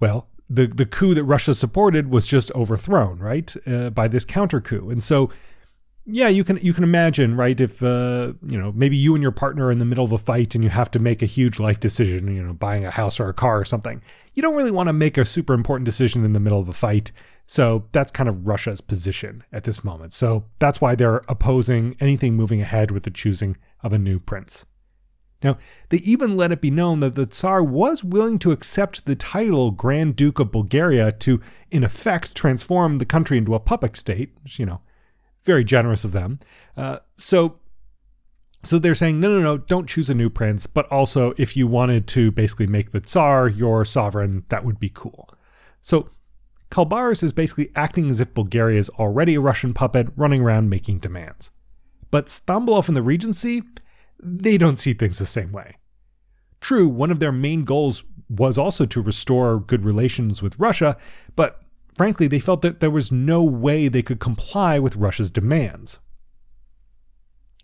well, 0.00 0.28
the, 0.48 0.66
the 0.66 0.86
coup 0.86 1.14
that 1.14 1.24
Russia 1.24 1.54
supported 1.54 2.10
was 2.10 2.26
just 2.26 2.50
overthrown, 2.52 3.18
right, 3.18 3.54
uh, 3.66 3.90
by 3.90 4.08
this 4.08 4.24
counter 4.24 4.60
coup. 4.60 4.90
And 4.90 5.02
so 5.02 5.30
yeah, 6.06 6.28
you 6.28 6.44
can 6.44 6.58
you 6.62 6.72
can 6.72 6.82
imagine, 6.82 7.36
right? 7.36 7.60
If 7.60 7.82
uh, 7.82 8.32
you 8.46 8.58
know, 8.58 8.72
maybe 8.72 8.96
you 8.96 9.14
and 9.14 9.22
your 9.22 9.32
partner 9.32 9.66
are 9.66 9.72
in 9.72 9.78
the 9.78 9.84
middle 9.84 10.04
of 10.04 10.12
a 10.12 10.18
fight 10.18 10.54
and 10.54 10.64
you 10.64 10.70
have 10.70 10.90
to 10.92 10.98
make 10.98 11.22
a 11.22 11.26
huge 11.26 11.60
life 11.60 11.78
decision, 11.78 12.34
you 12.34 12.42
know, 12.42 12.52
buying 12.54 12.84
a 12.84 12.90
house 12.90 13.20
or 13.20 13.28
a 13.28 13.34
car 13.34 13.60
or 13.60 13.64
something. 13.64 14.02
You 14.34 14.42
don't 14.42 14.56
really 14.56 14.70
want 14.70 14.88
to 14.88 14.92
make 14.92 15.18
a 15.18 15.24
super 15.24 15.54
important 15.54 15.84
decision 15.84 16.24
in 16.24 16.32
the 16.32 16.40
middle 16.40 16.58
of 16.58 16.68
a 16.68 16.72
fight. 16.72 17.12
So 17.50 17.86
that's 17.90 18.12
kind 18.12 18.28
of 18.28 18.46
Russia's 18.46 18.80
position 18.80 19.42
at 19.52 19.64
this 19.64 19.82
moment. 19.82 20.12
So 20.12 20.44
that's 20.60 20.80
why 20.80 20.94
they're 20.94 21.24
opposing 21.28 21.96
anything 21.98 22.36
moving 22.36 22.62
ahead 22.62 22.92
with 22.92 23.02
the 23.02 23.10
choosing 23.10 23.56
of 23.82 23.92
a 23.92 23.98
new 23.98 24.20
prince. 24.20 24.64
Now, 25.42 25.58
they 25.88 25.96
even 25.96 26.36
let 26.36 26.52
it 26.52 26.60
be 26.60 26.70
known 26.70 27.00
that 27.00 27.16
the 27.16 27.26
Tsar 27.26 27.60
was 27.64 28.04
willing 28.04 28.38
to 28.38 28.52
accept 28.52 29.04
the 29.04 29.16
title 29.16 29.72
Grand 29.72 30.14
Duke 30.14 30.38
of 30.38 30.52
Bulgaria 30.52 31.10
to, 31.10 31.40
in 31.72 31.82
effect, 31.82 32.36
transform 32.36 32.98
the 32.98 33.04
country 33.04 33.36
into 33.36 33.56
a 33.56 33.58
puppet 33.58 33.96
state, 33.96 34.32
which, 34.44 34.60
you 34.60 34.64
know, 34.64 34.80
very 35.42 35.64
generous 35.64 36.04
of 36.04 36.12
them. 36.12 36.38
Uh, 36.76 37.00
so, 37.16 37.56
so 38.62 38.78
they're 38.78 38.94
saying, 38.94 39.18
no, 39.18 39.28
no, 39.28 39.40
no, 39.40 39.58
don't 39.58 39.88
choose 39.88 40.08
a 40.08 40.14
new 40.14 40.30
prince, 40.30 40.68
but 40.68 40.86
also 40.92 41.34
if 41.36 41.56
you 41.56 41.66
wanted 41.66 42.06
to 42.06 42.30
basically 42.30 42.68
make 42.68 42.92
the 42.92 43.00
Tsar 43.00 43.48
your 43.48 43.84
sovereign, 43.84 44.44
that 44.50 44.64
would 44.64 44.78
be 44.78 44.92
cool. 44.94 45.28
So 45.82 46.10
Khalbaris 46.70 47.22
is 47.22 47.32
basically 47.32 47.72
acting 47.74 48.10
as 48.10 48.20
if 48.20 48.32
Bulgaria 48.32 48.78
is 48.78 48.90
already 48.90 49.34
a 49.34 49.40
Russian 49.40 49.74
puppet 49.74 50.08
running 50.16 50.40
around 50.40 50.70
making 50.70 50.98
demands. 50.98 51.50
But 52.10 52.26
Stambulov 52.26 52.88
and 52.88 52.96
the 52.96 53.02
Regency, 53.02 53.62
they 54.22 54.56
don't 54.56 54.78
see 54.78 54.94
things 54.94 55.18
the 55.18 55.26
same 55.26 55.52
way. 55.52 55.76
True, 56.60 56.88
one 56.88 57.10
of 57.10 57.20
their 57.20 57.32
main 57.32 57.64
goals 57.64 58.04
was 58.28 58.56
also 58.56 58.84
to 58.86 59.02
restore 59.02 59.60
good 59.60 59.84
relations 59.84 60.42
with 60.42 60.58
Russia, 60.58 60.96
but 61.34 61.62
frankly, 61.96 62.28
they 62.28 62.38
felt 62.38 62.62
that 62.62 62.80
there 62.80 62.90
was 62.90 63.10
no 63.10 63.42
way 63.42 63.88
they 63.88 64.02
could 64.02 64.20
comply 64.20 64.78
with 64.78 64.96
Russia's 64.96 65.30
demands. 65.30 65.98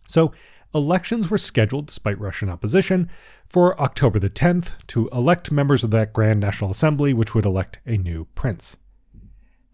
So, 0.09 0.33
elections 0.75 1.31
were 1.31 1.39
scheduled, 1.39 1.87
despite 1.87 2.19
Russian 2.21 2.49
opposition, 2.49 3.09
for 3.49 3.81
October 3.81 4.19
the 4.19 4.31
10th 4.31 4.73
to 4.89 5.09
elect 5.09 5.53
members 5.53 5.85
of 5.85 5.91
that 5.91 6.13
Grand 6.13 6.41
National 6.41 6.71
Assembly, 6.71 7.13
which 7.13 7.35
would 7.35 7.47
elect 7.47 7.79
a 7.87 7.97
new 7.97 8.27
prince. 8.35 8.77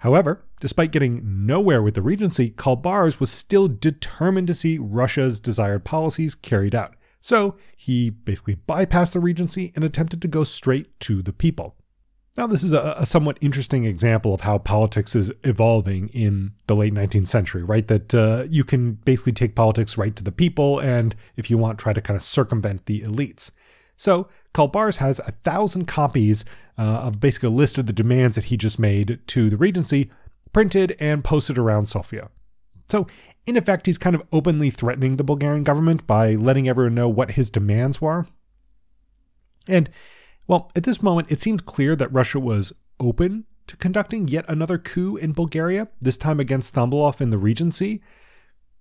However, 0.03 0.45
despite 0.59 0.91
getting 0.91 1.47
nowhere 1.47 1.81
with 1.81 1.95
the 1.95 2.03
regency, 2.03 2.51
Khalbaris 2.51 3.21
was 3.21 3.31
still 3.31 3.69
determined 3.69 4.49
to 4.49 4.55
see 4.55 4.77
Russia's 4.77 5.39
desired 5.39 5.85
policies 5.85 6.35
carried 6.35 6.75
out. 6.75 6.97
So 7.21 7.57
he 7.77 8.11
basically 8.11 8.57
bypassed 8.57 9.13
the 9.13 9.21
regency 9.21 9.73
and 9.77 9.85
attempted 9.85 10.21
to 10.23 10.27
go 10.27 10.43
straight 10.43 10.99
to 11.01 11.23
the 11.23 11.33
people. 11.33 11.77
Now, 12.37 12.49
this 12.49 12.65
is 12.65 12.73
a, 12.73 12.97
a, 12.99 13.07
somewhat 13.07 13.39
interesting 13.41 13.85
example 13.85 14.35
of 14.35 14.41
how 14.41 14.59
politics 14.59 15.15
is 15.15 15.31
evolving 15.45 16.09
in 16.09 16.51
the 16.67 16.75
late 16.75 16.95
19th 16.95 17.29
century, 17.29 17.63
right? 17.63 17.87
That 17.87 18.13
uh, 18.13 18.47
you 18.49 18.65
can 18.65 18.95
basically 19.05 19.35
take 19.35 19.55
politics 19.55 19.97
right 19.97 20.17
to 20.17 20.25
the 20.25 20.33
people, 20.33 20.81
and 20.81 21.15
if 21.37 21.49
you 21.49 21.59
want, 21.59 21.79
try 21.79 21.93
to 21.93 22.01
kind 22.01 22.17
of 22.17 22.25
circumvent 22.25 22.87
the 22.87 23.03
elites. 23.03 23.53
So, 23.97 24.29
Khalbaris 24.55 24.97
has 24.99 25.19
a 25.21 25.33
thousand 25.45 25.87
copies 25.87 26.45
uh, 26.79 26.83
of 26.83 27.21
basically 27.21 27.49
a 27.49 27.53
list 27.53 27.79
of 27.79 27.87
the 27.87 27.93
demands 27.93 28.35
that 28.37 28.45
he 28.45 28.57
just 28.57 28.79
made 28.79 29.19
to 29.29 29.51
the 29.51 29.57
Regency, 29.57 30.11
printed 30.53 30.97
and 31.01 31.25
posted 31.25 31.59
around 31.59 31.87
Sofia. 31.87 32.29
So, 32.89 33.07
in 33.47 33.57
effect, 33.57 33.87
he's 33.87 33.99
kind 33.99 34.15
of 34.15 34.23
openly 34.33 34.71
threatening 34.71 35.17
the 35.17 35.25
Bulgarian 35.25 35.65
government 35.65 36.07
by 36.07 36.35
letting 36.35 36.69
everyone 36.69 36.95
know 36.95 37.09
what 37.09 37.33
his 37.33 37.51
demands 37.51 38.01
were. 38.01 38.27
And, 39.67 39.89
well, 40.47 40.71
at 40.77 40.85
this 40.85 41.03
moment, 41.03 41.29
it 41.31 41.41
seemed 41.41 41.67
clear 41.67 41.97
that 41.97 42.13
Russia 42.13 42.39
was 42.39 42.73
open 43.01 43.45
to 43.69 43.77
conducting 43.77 44.29
yet 44.29 44.45
another 44.49 44.77
coup 44.77 45.17
in 45.17 45.33
Bulgaria, 45.33 45.89
this 46.01 46.19
time 46.19 46.41
against 46.41 46.75
Stambulov 46.75 47.21
in 47.21 47.31
the 47.31 47.39
Regency. 47.39 48.03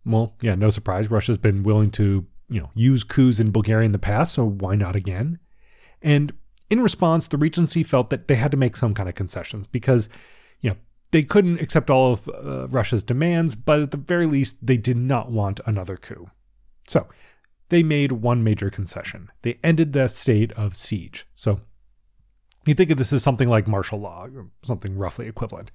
Well, 0.05 0.35
yeah, 0.41 0.55
no 0.55 0.69
surprise. 0.69 1.11
Russia's 1.11 1.37
been 1.37 1.63
willing 1.63 1.91
to, 1.91 2.25
you 2.49 2.59
know, 2.59 2.71
use 2.73 3.03
coups 3.03 3.39
in 3.39 3.51
Bulgaria 3.51 3.85
in 3.85 3.91
the 3.91 3.99
past, 3.99 4.33
so 4.33 4.45
why 4.45 4.75
not 4.75 4.95
again? 4.95 5.39
And 6.01 6.33
in 6.69 6.81
response, 6.81 7.27
the 7.27 7.37
Regency 7.37 7.83
felt 7.83 8.09
that 8.09 8.27
they 8.27 8.35
had 8.35 8.51
to 8.51 8.57
make 8.57 8.77
some 8.77 8.93
kind 8.93 9.09
of 9.09 9.15
concessions 9.15 9.67
because, 9.67 10.09
you 10.61 10.71
know, 10.71 10.77
they 11.11 11.23
couldn't 11.23 11.59
accept 11.59 11.89
all 11.89 12.13
of 12.13 12.29
uh, 12.29 12.67
Russia's 12.69 13.03
demands, 13.03 13.55
but 13.55 13.81
at 13.81 13.91
the 13.91 13.97
very 13.97 14.25
least, 14.25 14.57
they 14.61 14.77
did 14.77 14.97
not 14.97 15.31
want 15.31 15.59
another 15.65 15.97
coup. 15.97 16.29
So 16.87 17.07
they 17.69 17.83
made 17.83 18.11
one 18.11 18.43
major 18.43 18.69
concession. 18.69 19.29
They 19.41 19.59
ended 19.63 19.93
the 19.93 20.07
state 20.07 20.51
of 20.53 20.75
siege. 20.75 21.27
So 21.35 21.59
you 22.65 22.73
think 22.73 22.91
of 22.91 22.97
this 22.97 23.13
as 23.13 23.23
something 23.23 23.49
like 23.49 23.67
martial 23.67 23.99
law, 23.99 24.25
or 24.25 24.47
something 24.63 24.97
roughly 24.97 25.27
equivalent. 25.27 25.71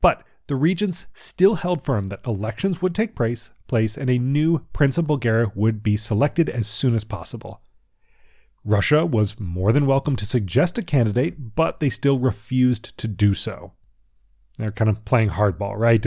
But 0.00 0.24
the 0.46 0.56
regents 0.56 1.06
still 1.14 1.54
held 1.54 1.82
firm 1.82 2.08
that 2.08 2.26
elections 2.26 2.82
would 2.82 2.94
take 2.94 3.14
place, 3.14 3.52
place 3.68 3.96
and 3.96 4.10
a 4.10 4.18
new 4.18 4.60
Prince 4.72 4.98
of 4.98 5.06
Bulgaria 5.06 5.52
would 5.54 5.82
be 5.82 5.96
selected 5.96 6.48
as 6.48 6.66
soon 6.66 6.94
as 6.94 7.04
possible. 7.04 7.60
Russia 8.64 9.06
was 9.06 9.40
more 9.40 9.72
than 9.72 9.86
welcome 9.86 10.16
to 10.16 10.26
suggest 10.26 10.76
a 10.76 10.82
candidate, 10.82 11.54
but 11.54 11.80
they 11.80 11.90
still 11.90 12.18
refused 12.18 12.96
to 12.98 13.08
do 13.08 13.32
so. 13.32 13.72
They're 14.58 14.70
kind 14.70 14.90
of 14.90 15.04
playing 15.06 15.30
hardball, 15.30 15.78
right? 15.78 16.04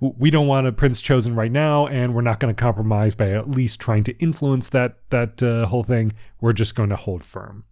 We 0.00 0.30
don't 0.30 0.48
want 0.48 0.66
a 0.66 0.72
prince 0.72 1.00
chosen 1.00 1.36
right 1.36 1.52
now, 1.52 1.86
and 1.86 2.12
we're 2.12 2.22
not 2.22 2.40
going 2.40 2.52
to 2.52 2.60
compromise 2.60 3.14
by 3.14 3.30
at 3.30 3.50
least 3.50 3.80
trying 3.80 4.02
to 4.04 4.18
influence 4.18 4.68
that 4.70 4.98
that 5.10 5.40
uh, 5.42 5.66
whole 5.66 5.84
thing. 5.84 6.12
We're 6.40 6.54
just 6.54 6.74
going 6.74 6.88
to 6.88 6.96
hold 6.96 7.22
firm. 7.22 7.64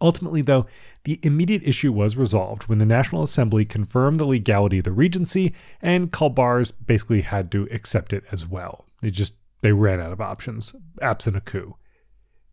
Ultimately, 0.00 0.42
though, 0.42 0.66
the 1.02 1.18
immediate 1.24 1.62
issue 1.64 1.92
was 1.92 2.16
resolved 2.16 2.64
when 2.64 2.78
the 2.78 2.86
National 2.86 3.24
Assembly 3.24 3.64
confirmed 3.64 4.20
the 4.20 4.24
legality 4.24 4.78
of 4.78 4.84
the 4.84 4.92
regency, 4.92 5.52
and 5.82 6.12
Khalbaris 6.12 6.72
basically 6.86 7.22
had 7.22 7.50
to 7.50 7.66
accept 7.72 8.12
it 8.12 8.22
as 8.30 8.46
well. 8.46 8.86
They 9.02 9.10
just 9.10 9.34
they 9.62 9.72
ran 9.72 10.00
out 10.00 10.12
of 10.12 10.20
options, 10.20 10.74
absent 11.02 11.36
a 11.36 11.40
coup. 11.40 11.76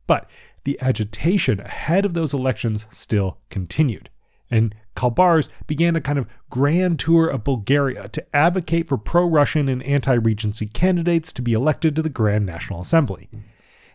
But 0.07 0.29
the 0.63 0.79
agitation 0.81 1.59
ahead 1.59 2.05
of 2.05 2.13
those 2.13 2.33
elections 2.33 2.85
still 2.91 3.37
continued, 3.49 4.09
and 4.49 4.73
Kaulbars 4.95 5.49
began 5.67 5.95
a 5.95 6.01
kind 6.01 6.17
of 6.17 6.27
grand 6.49 6.99
tour 6.99 7.27
of 7.27 7.43
Bulgaria 7.43 8.07
to 8.09 8.35
advocate 8.35 8.87
for 8.87 8.97
pro 8.97 9.27
Russian 9.27 9.69
and 9.69 9.83
anti 9.83 10.13
regency 10.13 10.65
candidates 10.65 11.31
to 11.33 11.41
be 11.41 11.53
elected 11.53 11.95
to 11.95 12.01
the 12.01 12.09
Grand 12.09 12.45
National 12.45 12.81
Assembly. 12.81 13.29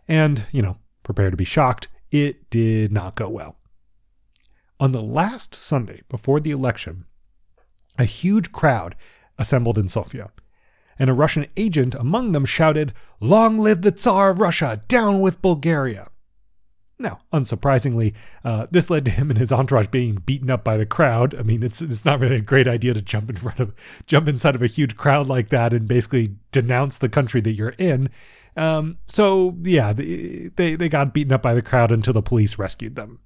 And, 0.06 0.46
you 0.52 0.62
know, 0.62 0.76
prepare 1.02 1.30
to 1.30 1.36
be 1.36 1.44
shocked, 1.44 1.88
it 2.10 2.48
did 2.50 2.92
not 2.92 3.14
go 3.14 3.28
well. 3.28 3.56
On 4.78 4.92
the 4.92 5.02
last 5.02 5.54
Sunday 5.54 6.02
before 6.08 6.40
the 6.40 6.50
election, 6.50 7.06
a 7.98 8.04
huge 8.04 8.52
crowd 8.52 8.94
assembled 9.38 9.78
in 9.78 9.88
Sofia 9.88 10.30
and 10.98 11.10
a 11.10 11.14
Russian 11.14 11.46
agent 11.56 11.94
among 11.94 12.32
them 12.32 12.44
shouted, 12.44 12.92
Long 13.20 13.58
live 13.58 13.82
the 13.82 13.92
Tsar 13.92 14.30
of 14.30 14.40
Russia! 14.40 14.80
Down 14.88 15.20
with 15.20 15.42
Bulgaria! 15.42 16.08
Now, 17.02 17.18
unsurprisingly, 17.32 18.14
uh, 18.44 18.68
this 18.70 18.88
led 18.88 19.04
to 19.06 19.10
him 19.10 19.28
and 19.28 19.38
his 19.38 19.50
entourage 19.50 19.88
being 19.88 20.22
beaten 20.24 20.50
up 20.50 20.62
by 20.62 20.76
the 20.76 20.86
crowd. 20.86 21.34
I 21.34 21.42
mean, 21.42 21.62
it's 21.64 21.82
it's 21.82 22.04
not 22.04 22.20
really 22.20 22.36
a 22.36 22.40
great 22.40 22.68
idea 22.68 22.94
to 22.94 23.02
jump 23.02 23.28
in 23.28 23.36
front 23.36 23.58
of 23.58 23.74
jump 24.06 24.28
inside 24.28 24.54
of 24.54 24.62
a 24.62 24.68
huge 24.68 24.96
crowd 24.96 25.26
like 25.26 25.48
that 25.48 25.72
and 25.72 25.88
basically 25.88 26.36
denounce 26.52 26.98
the 26.98 27.08
country 27.08 27.40
that 27.40 27.52
you're 27.52 27.70
in. 27.70 28.08
Um, 28.56 28.98
so 29.08 29.56
yeah, 29.62 29.92
they, 29.92 30.50
they 30.54 30.76
they 30.76 30.88
got 30.88 31.12
beaten 31.12 31.32
up 31.32 31.42
by 31.42 31.54
the 31.54 31.62
crowd 31.62 31.90
until 31.90 32.14
the 32.14 32.22
police 32.22 32.56
rescued 32.56 32.94
them. 32.94 33.18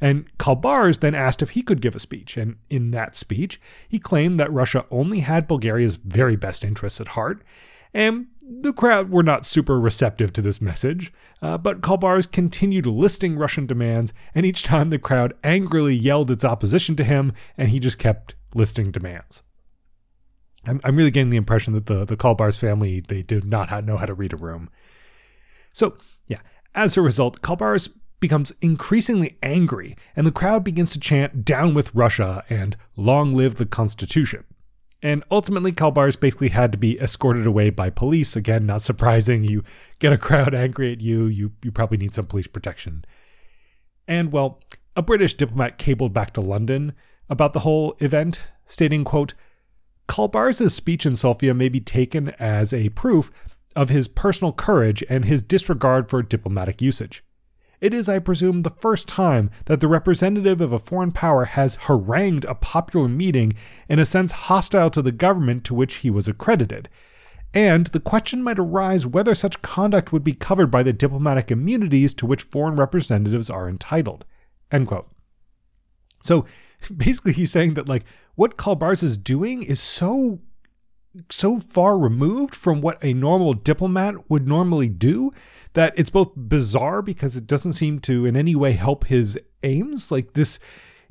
And 0.00 0.26
Kaulbars 0.38 1.00
then 1.00 1.14
asked 1.14 1.42
if 1.42 1.50
he 1.50 1.62
could 1.62 1.80
give 1.80 1.94
a 1.94 2.00
speech, 2.00 2.36
and 2.36 2.56
in 2.68 2.90
that 2.90 3.16
speech, 3.16 3.60
he 3.88 3.98
claimed 3.98 4.38
that 4.40 4.52
Russia 4.52 4.84
only 4.90 5.20
had 5.20 5.48
Bulgaria's 5.48 5.96
very 5.96 6.36
best 6.36 6.64
interests 6.64 7.00
at 7.00 7.08
heart. 7.08 7.42
And 7.92 8.26
the 8.42 8.72
crowd 8.72 9.10
were 9.10 9.22
not 9.22 9.46
super 9.46 9.78
receptive 9.78 10.32
to 10.32 10.42
this 10.42 10.60
message, 10.60 11.12
uh, 11.40 11.56
but 11.56 11.80
Kaulbars 11.80 12.30
continued 12.30 12.86
listing 12.86 13.36
Russian 13.36 13.66
demands, 13.66 14.12
and 14.34 14.44
each 14.44 14.64
time 14.64 14.90
the 14.90 14.98
crowd 14.98 15.32
angrily 15.44 15.94
yelled 15.94 16.30
its 16.30 16.44
opposition 16.44 16.96
to 16.96 17.04
him, 17.04 17.32
and 17.56 17.68
he 17.68 17.78
just 17.78 17.98
kept 17.98 18.34
listing 18.54 18.90
demands. 18.90 19.42
I'm, 20.66 20.80
I'm 20.84 20.96
really 20.96 21.10
getting 21.10 21.30
the 21.30 21.36
impression 21.36 21.72
that 21.74 21.86
the, 21.86 22.04
the 22.04 22.16
Khalbaris 22.16 22.58
family, 22.58 23.00
they 23.00 23.22
did 23.22 23.44
not 23.44 23.84
know 23.84 23.96
how 23.96 24.06
to 24.06 24.14
read 24.14 24.32
a 24.32 24.36
room. 24.36 24.70
So, 25.72 25.96
yeah, 26.26 26.40
as 26.74 26.96
a 26.96 27.02
result, 27.02 27.42
Khalbaris 27.42 27.88
becomes 28.24 28.54
increasingly 28.62 29.36
angry, 29.42 29.94
and 30.16 30.26
the 30.26 30.32
crowd 30.32 30.64
begins 30.64 30.94
to 30.94 30.98
chant, 30.98 31.44
Down 31.44 31.74
with 31.74 31.94
Russia 31.94 32.42
and 32.48 32.74
Long 32.96 33.34
live 33.34 33.56
the 33.56 33.66
Constitution. 33.66 34.44
And 35.02 35.22
ultimately, 35.30 35.72
Khalbaris 35.72 36.18
basically 36.18 36.48
had 36.48 36.72
to 36.72 36.78
be 36.78 36.98
escorted 36.98 37.46
away 37.46 37.68
by 37.68 37.90
police. 37.90 38.34
Again, 38.34 38.64
not 38.64 38.80
surprising. 38.80 39.44
You 39.44 39.62
get 39.98 40.14
a 40.14 40.16
crowd 40.16 40.54
angry 40.54 40.90
at 40.90 41.02
you, 41.02 41.26
you, 41.26 41.52
you 41.62 41.70
probably 41.70 41.98
need 41.98 42.14
some 42.14 42.24
police 42.24 42.46
protection. 42.46 43.04
And 44.08 44.32
well, 44.32 44.62
a 44.96 45.02
British 45.02 45.34
diplomat 45.34 45.76
cabled 45.76 46.14
back 46.14 46.32
to 46.32 46.40
London 46.40 46.94
about 47.28 47.52
the 47.52 47.60
whole 47.60 47.94
event, 48.00 48.42
stating, 48.64 49.04
quote, 49.04 49.34
Khalbaris' 50.08 50.70
speech 50.70 51.04
in 51.04 51.14
Sofia 51.14 51.52
may 51.52 51.68
be 51.68 51.80
taken 51.80 52.30
as 52.38 52.72
a 52.72 52.88
proof 52.88 53.30
of 53.76 53.90
his 53.90 54.08
personal 54.08 54.54
courage 54.54 55.04
and 55.10 55.26
his 55.26 55.42
disregard 55.42 56.08
for 56.08 56.22
diplomatic 56.22 56.80
usage. 56.80 57.22
It 57.84 57.92
is, 57.92 58.08
I 58.08 58.18
presume, 58.18 58.62
the 58.62 58.70
first 58.70 59.06
time 59.06 59.50
that 59.66 59.80
the 59.80 59.88
representative 59.88 60.62
of 60.62 60.72
a 60.72 60.78
foreign 60.78 61.12
power 61.12 61.44
has 61.44 61.74
harangued 61.82 62.46
a 62.46 62.54
popular 62.54 63.08
meeting 63.08 63.52
in 63.90 63.98
a 63.98 64.06
sense 64.06 64.32
hostile 64.32 64.88
to 64.88 65.02
the 65.02 65.12
government 65.12 65.64
to 65.64 65.74
which 65.74 65.96
he 65.96 66.08
was 66.08 66.26
accredited. 66.26 66.88
And 67.52 67.88
the 67.88 68.00
question 68.00 68.42
might 68.42 68.58
arise 68.58 69.06
whether 69.06 69.34
such 69.34 69.60
conduct 69.60 70.14
would 70.14 70.24
be 70.24 70.32
covered 70.32 70.70
by 70.70 70.82
the 70.82 70.94
diplomatic 70.94 71.50
immunities 71.50 72.14
to 72.14 72.24
which 72.24 72.44
foreign 72.44 72.76
representatives 72.76 73.50
are 73.50 73.68
entitled. 73.68 74.24
So 76.22 76.46
basically, 76.96 77.34
he's 77.34 77.52
saying 77.52 77.74
that, 77.74 77.86
like, 77.86 78.04
what 78.34 78.56
Kaulbars 78.56 79.02
is 79.02 79.18
doing 79.18 79.62
is 79.62 79.78
so 79.78 80.40
so 81.28 81.60
far 81.60 81.98
removed 81.98 82.54
from 82.54 82.80
what 82.80 82.98
a 83.04 83.12
normal 83.12 83.52
diplomat 83.52 84.30
would 84.30 84.48
normally 84.48 84.88
do 84.88 85.30
that 85.74 85.92
it's 85.96 86.10
both 86.10 86.32
bizarre 86.36 87.02
because 87.02 87.36
it 87.36 87.46
doesn't 87.46 87.74
seem 87.74 87.98
to 88.00 88.26
in 88.26 88.36
any 88.36 88.54
way 88.54 88.72
help 88.72 89.04
his 89.06 89.38
aims. 89.62 90.10
Like 90.10 90.32
this, 90.32 90.58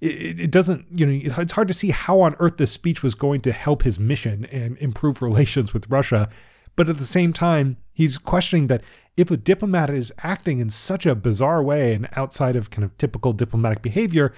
it, 0.01 0.39
it, 0.39 0.51
doesn't, 0.51 0.88
you 0.98 1.05
know, 1.05 1.41
it's 1.41 1.51
hard 1.51 1.67
to 1.67 1.74
see 1.74 1.91
how 1.91 2.22
on 2.22 2.36
earth 2.39 2.58
this 2.58 2.72
speech 2.72 3.03
was 3.03 3.13
going 3.13 3.41
to 3.41 3.51
help 3.51 3.84
his 3.84 4.00
mission 4.00 4.46
and 4.46 4.77
improve 4.79 5.22
relations 5.22 5.74
with 5.74 5.89
Russia. 5.89 6.29
But 6.75 6.89
at 6.89 6.98
the 6.98 7.05
same 7.05 7.34
time, 7.34 7.77
he's 7.93 8.17
questioning 8.17 8.67
that 8.67 8.82
if 9.15 9.29
a 9.29 9.38
diplomat 9.38 9.89
is 9.91 10.12
acting 10.20 10.60
in 10.60 10.70
such 10.70 11.05
a 11.05 11.13
bizarre 11.13 11.62
way 11.62 11.93
and 11.93 12.10
outside 12.15 12.55
of 12.55 12.72
kind 12.72 12.84
of 12.84 12.98
typical 12.98 13.34
diplomatic 13.34 13.82
behavior, 13.82 14.34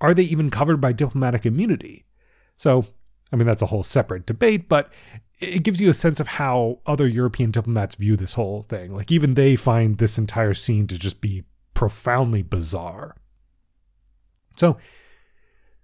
are 0.00 0.14
they 0.14 0.24
even 0.24 0.50
covered 0.50 0.80
by 0.80 0.92
diplomatic 0.92 1.46
immunity? 1.46 2.04
So, 2.56 2.86
I 3.32 3.36
mean, 3.36 3.46
that's 3.46 3.62
a 3.62 3.66
whole 3.66 3.82
separate 3.82 4.26
debate, 4.26 4.68
but 4.68 4.90
it 5.38 5.62
gives 5.62 5.80
you 5.80 5.90
a 5.90 5.94
sense 5.94 6.20
of 6.20 6.26
how 6.26 6.80
other 6.86 7.06
European 7.06 7.50
diplomats 7.50 7.94
view 7.94 8.16
this 8.16 8.34
whole 8.34 8.62
thing. 8.62 8.94
Like, 8.94 9.12
even 9.12 9.34
they 9.34 9.56
find 9.56 9.98
this 9.98 10.18
entire 10.18 10.54
scene 10.54 10.86
to 10.86 10.98
just 10.98 11.20
be 11.20 11.44
profoundly 11.74 12.42
bizarre. 12.42 13.14
So, 14.56 14.78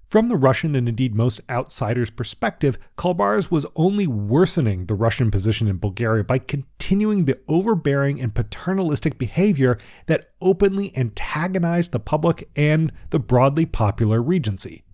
from 0.09 0.29
the 0.29 0.37
Russian 0.37 0.75
and 0.75 0.89
indeed 0.89 1.15
most 1.15 1.41
outsiders' 1.49 2.11
perspective, 2.11 2.79
Kaulbars 2.99 3.51
was 3.51 3.65
only 3.77 4.07
worsening 4.07 4.85
the 4.85 4.95
Russian 4.95 5.31
position 5.31 5.69
in 5.69 5.79
Bulgaria 5.79 6.23
by 6.23 6.39
continuing 6.39 7.25
the 7.25 7.39
overbearing 7.49 8.21
and 8.21 8.35
paternalistic 8.35 9.17
behavior 9.17 9.79
that 10.07 10.33
openly 10.43 10.95
antagonized 10.97 11.93
the 11.93 11.99
public 11.99 12.51
and 12.57 12.93
the 13.09 13.19
broadly 13.19 13.65
popular 13.65 14.23
regency. 14.23 14.85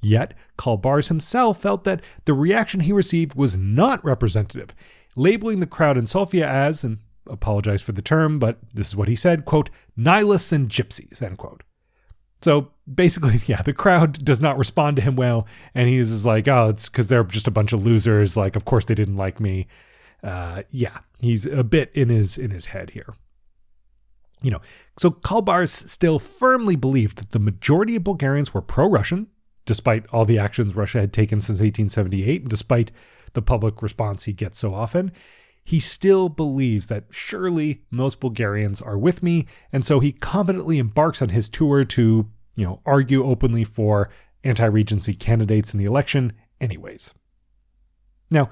Yet, 0.00 0.34
Kaulbars 0.58 1.08
himself 1.08 1.60
felt 1.60 1.84
that 1.84 2.02
the 2.26 2.34
reaction 2.34 2.80
he 2.80 2.92
received 2.92 3.34
was 3.34 3.56
not 3.56 4.04
representative, 4.04 4.74
labeling 5.16 5.60
the 5.60 5.66
crowd 5.66 5.96
in 5.96 6.06
Sofia 6.06 6.48
as, 6.48 6.84
and 6.84 6.98
apologize 7.28 7.82
for 7.82 7.92
the 7.92 8.02
term, 8.02 8.38
but 8.38 8.58
this 8.74 8.88
is 8.88 8.96
what 8.96 9.08
he 9.08 9.16
said, 9.16 9.44
quote, 9.44 9.70
nihilists 9.96 10.52
and 10.52 10.68
gypsies, 10.68 11.22
end 11.22 11.38
quote. 11.38 11.62
So 12.42 12.70
basically, 12.92 13.40
yeah, 13.46 13.62
the 13.62 13.72
crowd 13.72 14.24
does 14.24 14.40
not 14.40 14.58
respond 14.58 14.96
to 14.96 15.02
him 15.02 15.16
well, 15.16 15.46
and 15.74 15.88
he's 15.88 16.10
just 16.10 16.24
like, 16.24 16.48
oh, 16.48 16.68
it's 16.68 16.88
because 16.88 17.08
they're 17.08 17.24
just 17.24 17.48
a 17.48 17.52
bunch 17.52 17.72
of 17.72 17.84
losers. 17.84 18.36
Like, 18.36 18.56
of 18.56 18.64
course 18.64 18.84
they 18.84 18.94
didn't 18.94 19.16
like 19.16 19.40
me. 19.40 19.66
Uh, 20.22 20.62
yeah, 20.70 20.98
he's 21.20 21.46
a 21.46 21.64
bit 21.64 21.90
in 21.94 22.08
his 22.08 22.38
in 22.38 22.50
his 22.50 22.66
head 22.66 22.90
here. 22.90 23.14
You 24.42 24.50
know, 24.50 24.60
so 24.98 25.10
Kaulbars 25.10 25.88
still 25.88 26.18
firmly 26.18 26.76
believed 26.76 27.18
that 27.18 27.30
the 27.30 27.38
majority 27.38 27.96
of 27.96 28.04
Bulgarians 28.04 28.52
were 28.52 28.60
pro-Russian, 28.60 29.28
despite 29.66 30.06
all 30.12 30.24
the 30.24 30.38
actions 30.38 30.74
Russia 30.74 31.00
had 31.00 31.12
taken 31.12 31.40
since 31.40 31.60
1878, 31.60 32.42
and 32.42 32.50
despite 32.50 32.90
the 33.34 33.42
public 33.42 33.82
response 33.82 34.24
he 34.24 34.32
gets 34.32 34.58
so 34.58 34.74
often, 34.74 35.12
he 35.62 35.80
still 35.80 36.28
believes 36.28 36.86
that 36.86 37.04
surely 37.10 37.82
most 37.90 38.20
Bulgarians 38.20 38.80
are 38.80 38.96
with 38.96 39.22
me, 39.22 39.46
and 39.72 39.84
so 39.84 40.00
he 40.00 40.12
confidently 40.12 40.78
embarks 40.78 41.20
on 41.20 41.28
his 41.28 41.48
tour 41.48 41.84
to, 41.84 42.26
you 42.54 42.64
know, 42.64 42.80
argue 42.86 43.24
openly 43.24 43.64
for 43.64 44.08
anti-regency 44.44 45.12
candidates 45.12 45.74
in 45.74 45.78
the 45.78 45.84
election 45.84 46.32
anyways. 46.60 47.10
Now, 48.30 48.50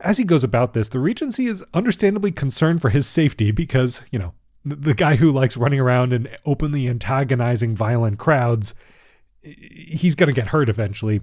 as 0.00 0.16
he 0.16 0.24
goes 0.24 0.44
about 0.44 0.74
this, 0.74 0.88
the 0.88 1.00
Regency 1.00 1.48
is 1.48 1.64
understandably 1.74 2.30
concerned 2.30 2.80
for 2.80 2.90
his 2.90 3.06
safety 3.06 3.50
because, 3.50 4.00
you 4.12 4.18
know, 4.18 4.32
the 4.64 4.94
guy 4.94 5.16
who 5.16 5.30
likes 5.30 5.56
running 5.56 5.80
around 5.80 6.12
and 6.12 6.28
openly 6.44 6.88
antagonizing 6.88 7.74
violent 7.74 8.18
crowds 8.18 8.74
he's 9.56 10.14
going 10.14 10.28
to 10.28 10.38
get 10.38 10.48
hurt 10.48 10.68
eventually. 10.68 11.20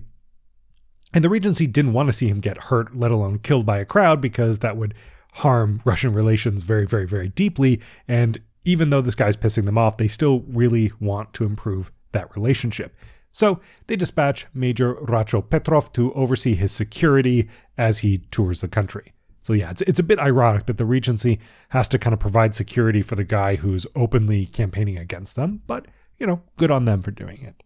And 1.14 1.24
the 1.24 1.30
Regency 1.30 1.68
didn't 1.68 1.94
want 1.94 2.08
to 2.08 2.14
see 2.14 2.28
him 2.28 2.40
get 2.40 2.58
hurt, 2.58 2.96
let 2.96 3.12
alone 3.12 3.40
killed 3.40 3.66
by 3.66 3.78
a 3.78 3.86
crowd, 3.86 4.20
because 4.20 4.60
that 4.60 4.78
would 4.78 4.94
harm 5.34 5.82
Russian 5.86 6.14
relations 6.14 6.64
very, 6.64 6.86
very, 6.86 7.06
very 7.06 7.30
deeply. 7.30 7.82
And 8.08 8.40
even 8.66 8.90
though 8.90 9.02
this 9.02 9.16
guy's 9.16 9.38
pissing 9.38 9.66
them 9.66 9.78
off, 9.78 9.98
they 9.98 10.08
still 10.08 10.42
really 10.48 10.92
want 11.00 11.34
to 11.34 11.46
improve 11.46 11.92
that 12.12 12.36
relationship. 12.36 12.96
So 13.32 13.60
they 13.88 13.98
dispatch 13.98 14.48
Major 14.54 14.96
Racho 14.96 15.42
Petrov 15.42 15.92
to 15.94 16.14
oversee 16.14 16.56
his 16.56 16.72
security 16.72 17.50
as 17.78 18.00
he 18.00 18.20
tours 18.32 18.62
the 18.62 18.70
country. 18.70 19.12
So 19.42 19.54
yeah, 19.54 19.72
it's 19.72 19.82
it's 19.84 20.00
a 20.00 20.04
bit 20.04 20.20
ironic 20.20 20.66
that 20.66 20.78
the 20.78 20.86
Regency 20.86 21.40
has 21.70 21.88
to 21.90 22.00
kind 22.00 22.14
of 22.14 22.20
provide 22.20 22.56
security 22.56 23.02
for 23.02 23.16
the 23.16 23.24
guy 23.24 23.58
who's 23.58 23.86
openly 23.96 24.48
campaigning 24.48 24.98
against 24.98 25.36
them, 25.36 25.62
but 25.68 25.86
you 26.18 26.26
know, 26.26 26.42
good 26.58 26.72
on 26.72 26.86
them 26.86 27.02
for 27.02 27.12
doing 27.12 27.42
it. 27.44 27.62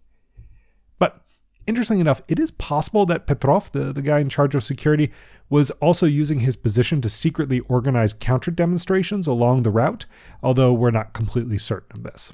Interesting 1.69 1.99
enough, 1.99 2.23
it 2.27 2.39
is 2.39 2.49
possible 2.49 3.05
that 3.05 3.27
Petrov, 3.27 3.71
the, 3.73 3.93
the 3.93 4.01
guy 4.01 4.17
in 4.17 4.27
charge 4.27 4.55
of 4.55 4.63
security, 4.63 5.12
was 5.51 5.69
also 5.69 6.08
using 6.08 6.39
his 6.39 6.55
position 6.55 6.99
to 7.01 7.10
secretly 7.10 7.60
organize 7.60 8.12
counter 8.12 8.49
demonstrations 8.49 9.27
along 9.27 9.62
the 9.62 9.69
route, 9.69 10.08
although 10.41 10.73
we're 10.73 10.89
not 10.89 11.13
completely 11.13 11.60
certain 11.60 11.97
of 11.97 12.01
this. 12.01 12.34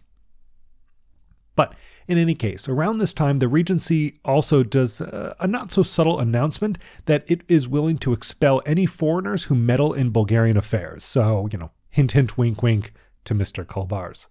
But 1.57 1.75
in 2.07 2.17
any 2.17 2.33
case, 2.33 2.69
around 2.69 2.99
this 2.99 3.13
time, 3.13 3.35
the 3.35 3.49
Regency 3.49 4.21
also 4.23 4.63
does 4.63 5.01
a, 5.01 5.35
a 5.41 5.47
not 5.47 5.69
so 5.69 5.83
subtle 5.83 6.21
announcement 6.21 6.77
that 7.03 7.25
it 7.27 7.41
is 7.49 7.67
willing 7.67 7.97
to 7.97 8.13
expel 8.13 8.61
any 8.65 8.85
foreigners 8.85 9.43
who 9.43 9.55
meddle 9.55 9.91
in 9.91 10.11
Bulgarian 10.11 10.55
affairs. 10.55 11.03
So, 11.03 11.49
you 11.51 11.57
know, 11.57 11.71
hint, 11.89 12.13
hint, 12.13 12.37
wink, 12.37 12.63
wink 12.63 12.93
to 13.25 13.35
Mr. 13.35 13.65
Kaulbars. 13.65 14.27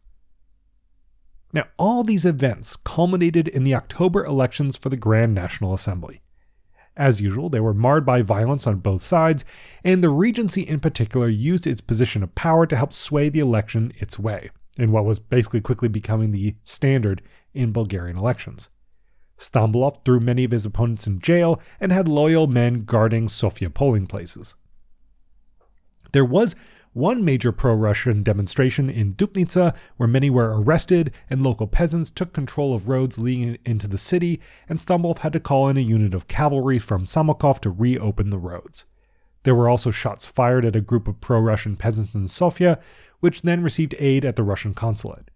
Now, 1.55 1.67
all 1.77 2.03
these 2.03 2.25
events 2.25 2.75
culminated 2.75 3.47
in 3.47 3.63
the 3.63 3.77
October 3.77 4.25
elections 4.25 4.77
for 4.77 4.89
the 4.89 4.97
Grand 4.97 5.35
National 5.35 5.73
Assembly. 5.73 6.21
As 6.97 7.21
usual, 7.21 7.49
they 7.49 7.61
were 7.61 7.73
marred 7.73 8.05
by 8.05 8.23
violence 8.23 8.67
on 8.67 8.81
both 8.81 9.03
sides, 9.03 9.45
and 9.85 10.03
the 10.03 10.11
Regency 10.11 10.63
in 10.63 10.81
particular 10.81 11.29
used 11.29 11.67
its 11.67 11.81
position 11.81 12.25
of 12.25 12.35
power 12.35 12.67
to 12.67 12.77
help 12.77 12.93
sway 12.93 13.29
the 13.29 13.39
election 13.39 13.93
its 13.99 14.19
way, 14.19 14.51
in 14.79 14.91
what 14.91 15.05
was 15.05 15.21
basically 15.21 15.61
quickly 15.61 15.89
becoming 15.89 16.33
the 16.33 16.57
standard 16.65 17.23
in 17.55 17.73
Bulgarian 17.73 18.19
elections. 18.19 18.69
Stambolov 19.39 20.05
threw 20.05 20.19
many 20.19 20.43
of 20.43 20.51
his 20.51 20.67
opponents 20.67 21.07
in 21.07 21.21
jail 21.21 21.61
and 21.79 21.93
had 21.93 22.09
loyal 22.09 22.49
men 22.49 22.85
guarding 22.85 23.29
Sofia 23.29 23.71
polling 23.71 24.09
places. 24.09 24.57
There 26.11 26.25
was 26.25 26.57
one 26.95 27.25
major 27.25 27.53
pro 27.53 27.75
Russian 27.75 28.23
demonstration 28.23 28.89
in 28.89 29.15
Dupnitsa, 29.15 29.75
where 29.97 30.09
many 30.09 30.31
were 30.31 30.61
arrested 30.61 31.13
and 31.29 31.43
local 31.43 31.67
peasants 31.67 32.11
took 32.11 32.33
control 32.33 32.75
of 32.75 32.89
roads 32.89 33.19
leading 33.19 33.59
into 33.65 33.87
the 33.87 33.99
city, 33.99 34.41
and 34.69 34.79
Stambolov 34.79 35.19
had 35.19 35.33
to 35.35 35.41
call 35.41 35.69
in 35.69 35.77
a 35.77 35.81
unit 35.81 36.15
of 36.15 36.29
cavalry 36.29 36.79
from 36.79 37.05
Samokov 37.05 37.61
to 37.61 37.71
reopen 37.71 38.31
the 38.31 38.39
roads. 38.39 38.85
There 39.43 39.55
were 39.55 39.69
also 39.69 39.91
shots 39.91 40.25
fired 40.25 40.65
at 40.65 40.77
a 40.77 40.81
group 40.81 41.07
of 41.07 41.21
pro 41.21 41.39
Russian 41.41 41.77
peasants 41.77 42.15
in 42.15 42.29
Sofia, 42.29 42.79
which 43.21 43.43
then 43.43 43.63
received 43.63 43.95
aid 43.99 44.25
at 44.25 44.37
the 44.37 44.43
Russian 44.43 44.73
consulate. 44.73 45.31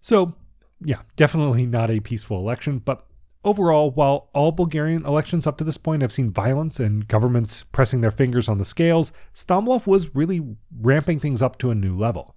So, 0.00 0.34
yeah, 0.84 1.02
definitely 1.16 1.66
not 1.66 1.90
a 1.90 2.00
peaceful 2.00 2.38
election, 2.38 2.78
but 2.78 3.06
Overall, 3.46 3.92
while 3.92 4.28
all 4.34 4.50
Bulgarian 4.50 5.06
elections 5.06 5.46
up 5.46 5.56
to 5.58 5.62
this 5.62 5.78
point 5.78 6.02
have 6.02 6.10
seen 6.10 6.32
violence 6.32 6.80
and 6.80 7.06
governments 7.06 7.62
pressing 7.70 8.00
their 8.00 8.10
fingers 8.10 8.48
on 8.48 8.58
the 8.58 8.64
scales, 8.64 9.12
Stambolov 9.32 9.86
was 9.86 10.16
really 10.16 10.44
ramping 10.80 11.20
things 11.20 11.40
up 11.40 11.56
to 11.58 11.70
a 11.70 11.74
new 11.76 11.96
level. 11.96 12.34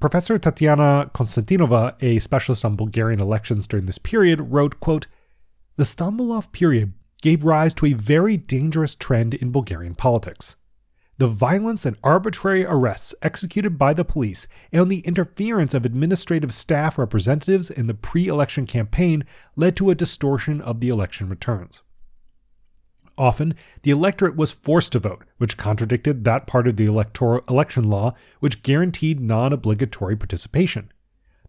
Professor 0.00 0.38
Tatiana 0.38 1.10
Konstantinova, 1.14 1.94
a 2.02 2.18
specialist 2.18 2.66
on 2.66 2.76
Bulgarian 2.76 3.18
elections 3.18 3.66
during 3.66 3.86
this 3.86 3.96
period, 3.96 4.52
wrote, 4.52 4.78
quote, 4.78 5.06
The 5.76 5.84
Stambolov 5.84 6.52
period 6.52 6.92
gave 7.22 7.42
rise 7.42 7.72
to 7.72 7.86
a 7.86 7.94
very 7.94 8.36
dangerous 8.36 8.94
trend 8.94 9.32
in 9.32 9.52
Bulgarian 9.52 9.94
politics 9.94 10.56
the 11.16 11.28
violence 11.28 11.86
and 11.86 11.96
arbitrary 12.02 12.64
arrests 12.64 13.14
executed 13.22 13.78
by 13.78 13.94
the 13.94 14.04
police 14.04 14.48
and 14.72 14.90
the 14.90 15.00
interference 15.00 15.72
of 15.72 15.84
administrative 15.84 16.52
staff 16.52 16.98
representatives 16.98 17.70
in 17.70 17.86
the 17.86 17.94
pre 17.94 18.26
election 18.26 18.66
campaign 18.66 19.24
led 19.54 19.76
to 19.76 19.90
a 19.90 19.94
distortion 19.94 20.60
of 20.60 20.80
the 20.80 20.88
election 20.88 21.28
returns. 21.28 21.82
Often, 23.16 23.54
the 23.82 23.92
electorate 23.92 24.34
was 24.34 24.50
forced 24.50 24.90
to 24.92 24.98
vote, 24.98 25.24
which 25.38 25.56
contradicted 25.56 26.24
that 26.24 26.48
part 26.48 26.66
of 26.66 26.76
the 26.76 26.86
electoral 26.86 27.44
election 27.48 27.84
law 27.84 28.14
which 28.40 28.64
guaranteed 28.64 29.20
non 29.20 29.52
obligatory 29.52 30.16
participation. 30.16 30.90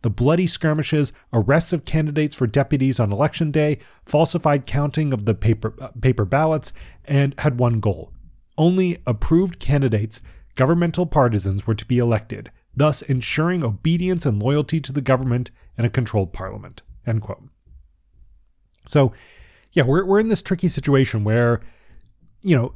The 0.04 0.12
bloody 0.12 0.46
skirmishes, 0.46 1.12
arrests 1.34 1.74
of 1.74 1.86
candidates 1.86 2.36
for 2.36 2.46
deputies 2.46 3.00
on 3.00 3.12
election 3.12 3.50
day, 3.50 3.80
falsified 4.06 4.68
counting 4.68 5.12
of 5.12 5.26
the 5.26 5.34
paper, 5.34 5.74
uh, 5.82 5.88
paper 6.00 6.26
ballots, 6.26 6.72
and 7.06 7.34
had 7.40 7.58
one 7.58 7.80
goal 7.80 8.12
only 8.58 8.98
approved 9.06 9.60
candidates, 9.60 10.22
governmental 10.56 11.06
partisans, 11.06 11.68
were 11.68 11.76
to 11.76 11.86
be 11.86 11.98
elected, 11.98 12.52
thus 12.76 13.02
ensuring 13.04 13.64
obedience 13.64 14.26
and 14.26 14.42
loyalty 14.42 14.80
to 14.82 14.92
the 14.92 15.02
government 15.02 15.52
and 15.78 15.86
a 15.86 15.90
controlled 15.90 16.34
parliament. 16.34 16.82
End 17.06 17.22
quote. 17.22 17.44
So, 18.88 19.14
yeah, 19.74 19.84
we're, 19.84 20.06
we're 20.06 20.20
in 20.20 20.30
this 20.30 20.42
tricky 20.42 20.68
situation 20.68 21.24
where, 21.24 21.62
you 22.42 22.56
know, 22.56 22.74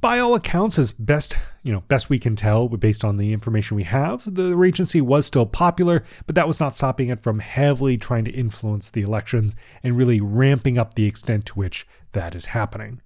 by 0.00 0.18
all 0.18 0.34
accounts, 0.34 0.78
as 0.78 0.92
best 0.92 1.36
you 1.62 1.72
know 1.72 1.82
best 1.86 2.10
we 2.10 2.18
can 2.18 2.34
tell 2.34 2.68
based 2.68 3.04
on 3.04 3.16
the 3.16 3.32
information 3.32 3.76
we 3.76 3.84
have, 3.84 4.22
the 4.34 4.56
regency 4.56 5.00
was 5.00 5.26
still 5.26 5.46
popular, 5.46 6.04
but 6.26 6.34
that 6.34 6.48
was 6.48 6.60
not 6.60 6.76
stopping 6.76 7.08
it 7.08 7.20
from 7.20 7.38
heavily 7.38 7.96
trying 7.96 8.24
to 8.24 8.32
influence 8.32 8.90
the 8.90 9.02
elections 9.02 9.54
and 9.82 9.96
really 9.96 10.20
ramping 10.20 10.76
up 10.76 10.94
the 10.94 11.06
extent 11.06 11.46
to 11.46 11.54
which 11.54 11.86
that 12.12 12.34
is 12.34 12.46
happening. 12.46 13.00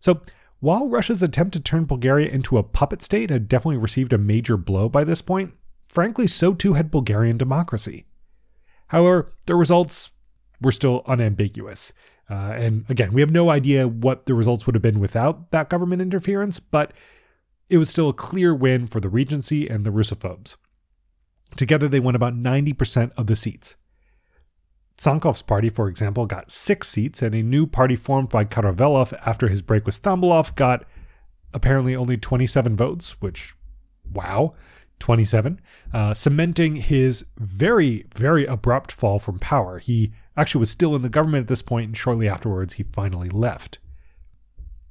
So, 0.00 0.20
while 0.62 0.88
Russia's 0.88 1.24
attempt 1.24 1.54
to 1.54 1.60
turn 1.60 1.86
Bulgaria 1.86 2.28
into 2.28 2.56
a 2.56 2.62
puppet 2.62 3.02
state 3.02 3.30
had 3.30 3.48
definitely 3.48 3.78
received 3.78 4.12
a 4.12 4.18
major 4.18 4.56
blow 4.56 4.88
by 4.88 5.02
this 5.02 5.20
point, 5.20 5.54
frankly, 5.88 6.28
so 6.28 6.54
too 6.54 6.74
had 6.74 6.88
Bulgarian 6.88 7.36
democracy. 7.36 8.04
However, 8.86 9.32
the 9.46 9.56
results 9.56 10.12
were 10.60 10.70
still 10.70 11.02
unambiguous. 11.06 11.92
Uh, 12.30 12.54
and 12.54 12.84
again, 12.88 13.12
we 13.12 13.20
have 13.20 13.32
no 13.32 13.50
idea 13.50 13.88
what 13.88 14.26
the 14.26 14.34
results 14.34 14.64
would 14.64 14.76
have 14.76 14.82
been 14.82 15.00
without 15.00 15.50
that 15.50 15.68
government 15.68 16.00
interference, 16.00 16.60
but 16.60 16.92
it 17.68 17.78
was 17.78 17.90
still 17.90 18.08
a 18.08 18.14
clear 18.14 18.54
win 18.54 18.86
for 18.86 19.00
the 19.00 19.08
Regency 19.08 19.66
and 19.66 19.84
the 19.84 19.90
Russophobes. 19.90 20.54
Together, 21.56 21.88
they 21.88 21.98
won 21.98 22.14
about 22.14 22.36
90% 22.36 23.10
of 23.16 23.26
the 23.26 23.34
seats. 23.34 23.74
Tsankov's 24.98 25.42
party, 25.42 25.68
for 25.68 25.88
example, 25.88 26.26
got 26.26 26.50
six 26.50 26.88
seats, 26.88 27.22
and 27.22 27.34
a 27.34 27.42
new 27.42 27.66
party 27.66 27.96
formed 27.96 28.28
by 28.28 28.44
Karavelov 28.44 29.12
after 29.24 29.48
his 29.48 29.62
break 29.62 29.86
with 29.86 30.00
Stambulov 30.00 30.54
got 30.54 30.84
apparently 31.54 31.96
only 31.96 32.16
27 32.16 32.76
votes, 32.76 33.20
which, 33.20 33.54
wow, 34.12 34.54
27, 34.98 35.60
uh, 35.92 36.14
cementing 36.14 36.76
his 36.76 37.24
very, 37.38 38.06
very 38.14 38.46
abrupt 38.46 38.92
fall 38.92 39.18
from 39.18 39.38
power. 39.38 39.78
He 39.78 40.12
actually 40.36 40.60
was 40.60 40.70
still 40.70 40.94
in 40.94 41.02
the 41.02 41.08
government 41.08 41.42
at 41.42 41.48
this 41.48 41.62
point, 41.62 41.86
and 41.86 41.96
shortly 41.96 42.28
afterwards, 42.28 42.74
he 42.74 42.84
finally 42.84 43.28
left. 43.28 43.78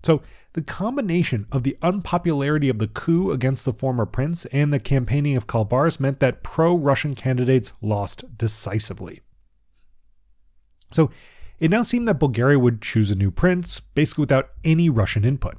So, 0.04 0.22
the 0.54 0.62
combination 0.62 1.48
of 1.52 1.64
the 1.64 1.78
unpopularity 1.82 2.68
of 2.68 2.80
the 2.80 2.88
coup 2.88 3.32
against 3.32 3.64
the 3.64 3.72
former 3.72 4.06
prince 4.06 4.46
and 4.48 4.74
the 4.74 4.80
campaigning 4.80 5.38
of 5.38 5.48
Kaulbars 5.48 6.00
meant 6.00 6.20
that 6.20 6.44
pro 6.44 6.76
Russian 6.76 7.16
candidates 7.16 7.72
lost 7.82 8.38
decisively. 8.38 9.22
So, 10.92 11.12
it 11.60 11.70
now 11.70 11.84
seemed 11.84 12.08
that 12.08 12.20
Bulgaria 12.20 12.58
would 12.58 12.82
choose 12.82 13.12
a 13.12 13.16
new 13.16 13.30
prince, 13.30 13.80
basically 13.80 14.24
without 14.24 14.50
any 14.64 14.90
Russian 14.90 15.24
input. 15.24 15.58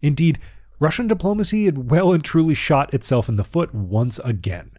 Indeed, 0.00 0.38
Russian 0.80 1.06
diplomacy 1.06 1.66
had 1.66 1.90
well 1.90 2.12
and 2.12 2.24
truly 2.24 2.54
shot 2.54 2.94
itself 2.94 3.28
in 3.28 3.36
the 3.36 3.44
foot 3.44 3.74
once 3.74 4.18
again. 4.24 4.70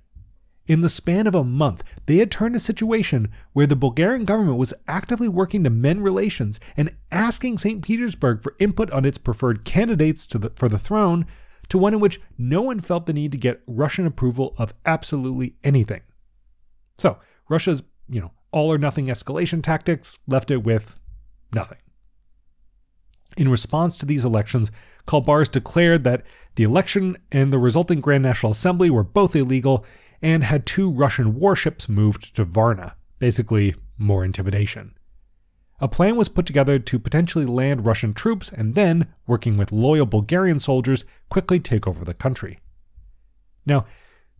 In 0.65 0.81
the 0.81 0.89
span 0.89 1.27
of 1.27 1.35
a 1.35 1.43
month, 1.43 1.83
they 2.05 2.17
had 2.17 2.31
turned 2.31 2.55
a 2.55 2.59
situation 2.59 3.29
where 3.53 3.65
the 3.65 3.75
Bulgarian 3.75 4.23
government 4.23 4.57
was 4.57 4.73
actively 4.87 5.27
working 5.27 5.63
to 5.63 5.69
mend 5.69 6.03
relations 6.03 6.59
and 6.77 6.95
asking 7.11 7.57
St. 7.57 7.81
Petersburg 7.83 8.41
for 8.41 8.55
input 8.59 8.91
on 8.91 9.03
its 9.03 9.17
preferred 9.17 9.65
candidates 9.65 10.27
the, 10.27 10.51
for 10.55 10.69
the 10.69 10.77
throne 10.77 11.25
to 11.69 11.77
one 11.77 11.93
in 11.93 11.99
which 11.99 12.21
no 12.37 12.61
one 12.61 12.79
felt 12.79 13.07
the 13.07 13.13
need 13.13 13.31
to 13.31 13.37
get 13.37 13.61
Russian 13.67 14.05
approval 14.05 14.55
of 14.57 14.73
absolutely 14.85 15.55
anything. 15.63 16.01
So, 16.97 17.17
Russia's, 17.49 17.83
you 18.07 18.21
know, 18.21 18.31
all 18.51 18.71
or 18.71 18.77
nothing 18.77 19.07
escalation 19.07 19.61
tactics 19.61 20.17
left 20.27 20.51
it 20.51 20.63
with 20.63 20.95
nothing. 21.53 21.77
In 23.37 23.49
response 23.49 23.97
to 23.97 24.05
these 24.05 24.25
elections, 24.25 24.71
Kaulbars 25.07 25.49
declared 25.49 26.03
that 26.03 26.23
the 26.55 26.63
election 26.63 27.17
and 27.31 27.53
the 27.53 27.59
resulting 27.59 28.01
Grand 28.01 28.23
National 28.23 28.51
Assembly 28.51 28.89
were 28.89 29.03
both 29.03 29.35
illegal 29.35 29.85
and 30.21 30.43
had 30.43 30.65
two 30.65 30.89
Russian 30.91 31.35
warships 31.35 31.87
moved 31.87 32.35
to 32.35 32.43
Varna, 32.43 32.95
basically 33.19 33.75
more 33.97 34.25
intimidation. 34.25 34.93
A 35.79 35.87
plan 35.87 36.17
was 36.17 36.27
put 36.27 36.45
together 36.45 36.77
to 36.77 36.99
potentially 36.99 37.45
land 37.45 37.85
Russian 37.85 38.13
troops 38.13 38.51
and 38.51 38.75
then, 38.75 39.07
working 39.25 39.55
with 39.55 39.71
loyal 39.71 40.05
Bulgarian 40.05 40.59
soldiers, 40.59 41.05
quickly 41.29 41.59
take 41.59 41.87
over 41.87 42.03
the 42.03 42.13
country. 42.13 42.59
Now, 43.65 43.85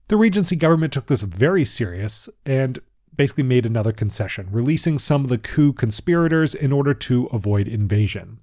the 0.10 0.18
Regency 0.18 0.56
government 0.56 0.92
took 0.92 1.08
this 1.08 1.22
very 1.22 1.64
serious 1.64 2.28
and 2.46 2.80
basically 3.20 3.44
made 3.44 3.66
another 3.66 3.92
concession, 3.92 4.48
releasing 4.50 4.98
some 4.98 5.26
of 5.26 5.30
the 5.30 5.38
coup 5.38 5.74
conspirators 5.74 6.56
in 6.56 6.72
order 6.72 6.94
to 6.94 7.26
avoid 7.34 7.68
invasion. 7.68 8.40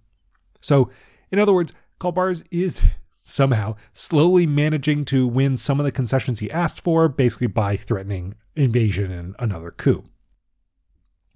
So, 0.60 0.90
in 1.32 1.38
other 1.38 1.54
words, 1.54 1.72
Kaulbars 1.98 2.44
is 2.50 2.82
somehow 3.22 3.76
slowly 3.94 4.44
managing 4.46 5.06
to 5.06 5.26
win 5.26 5.56
some 5.56 5.80
of 5.80 5.84
the 5.84 5.90
concessions 5.90 6.40
he 6.40 6.50
asked 6.50 6.82
for, 6.82 7.08
basically 7.08 7.46
by 7.46 7.78
threatening 7.78 8.34
invasion 8.54 9.10
and 9.10 9.34
another 9.38 9.70
coup. 9.70 10.04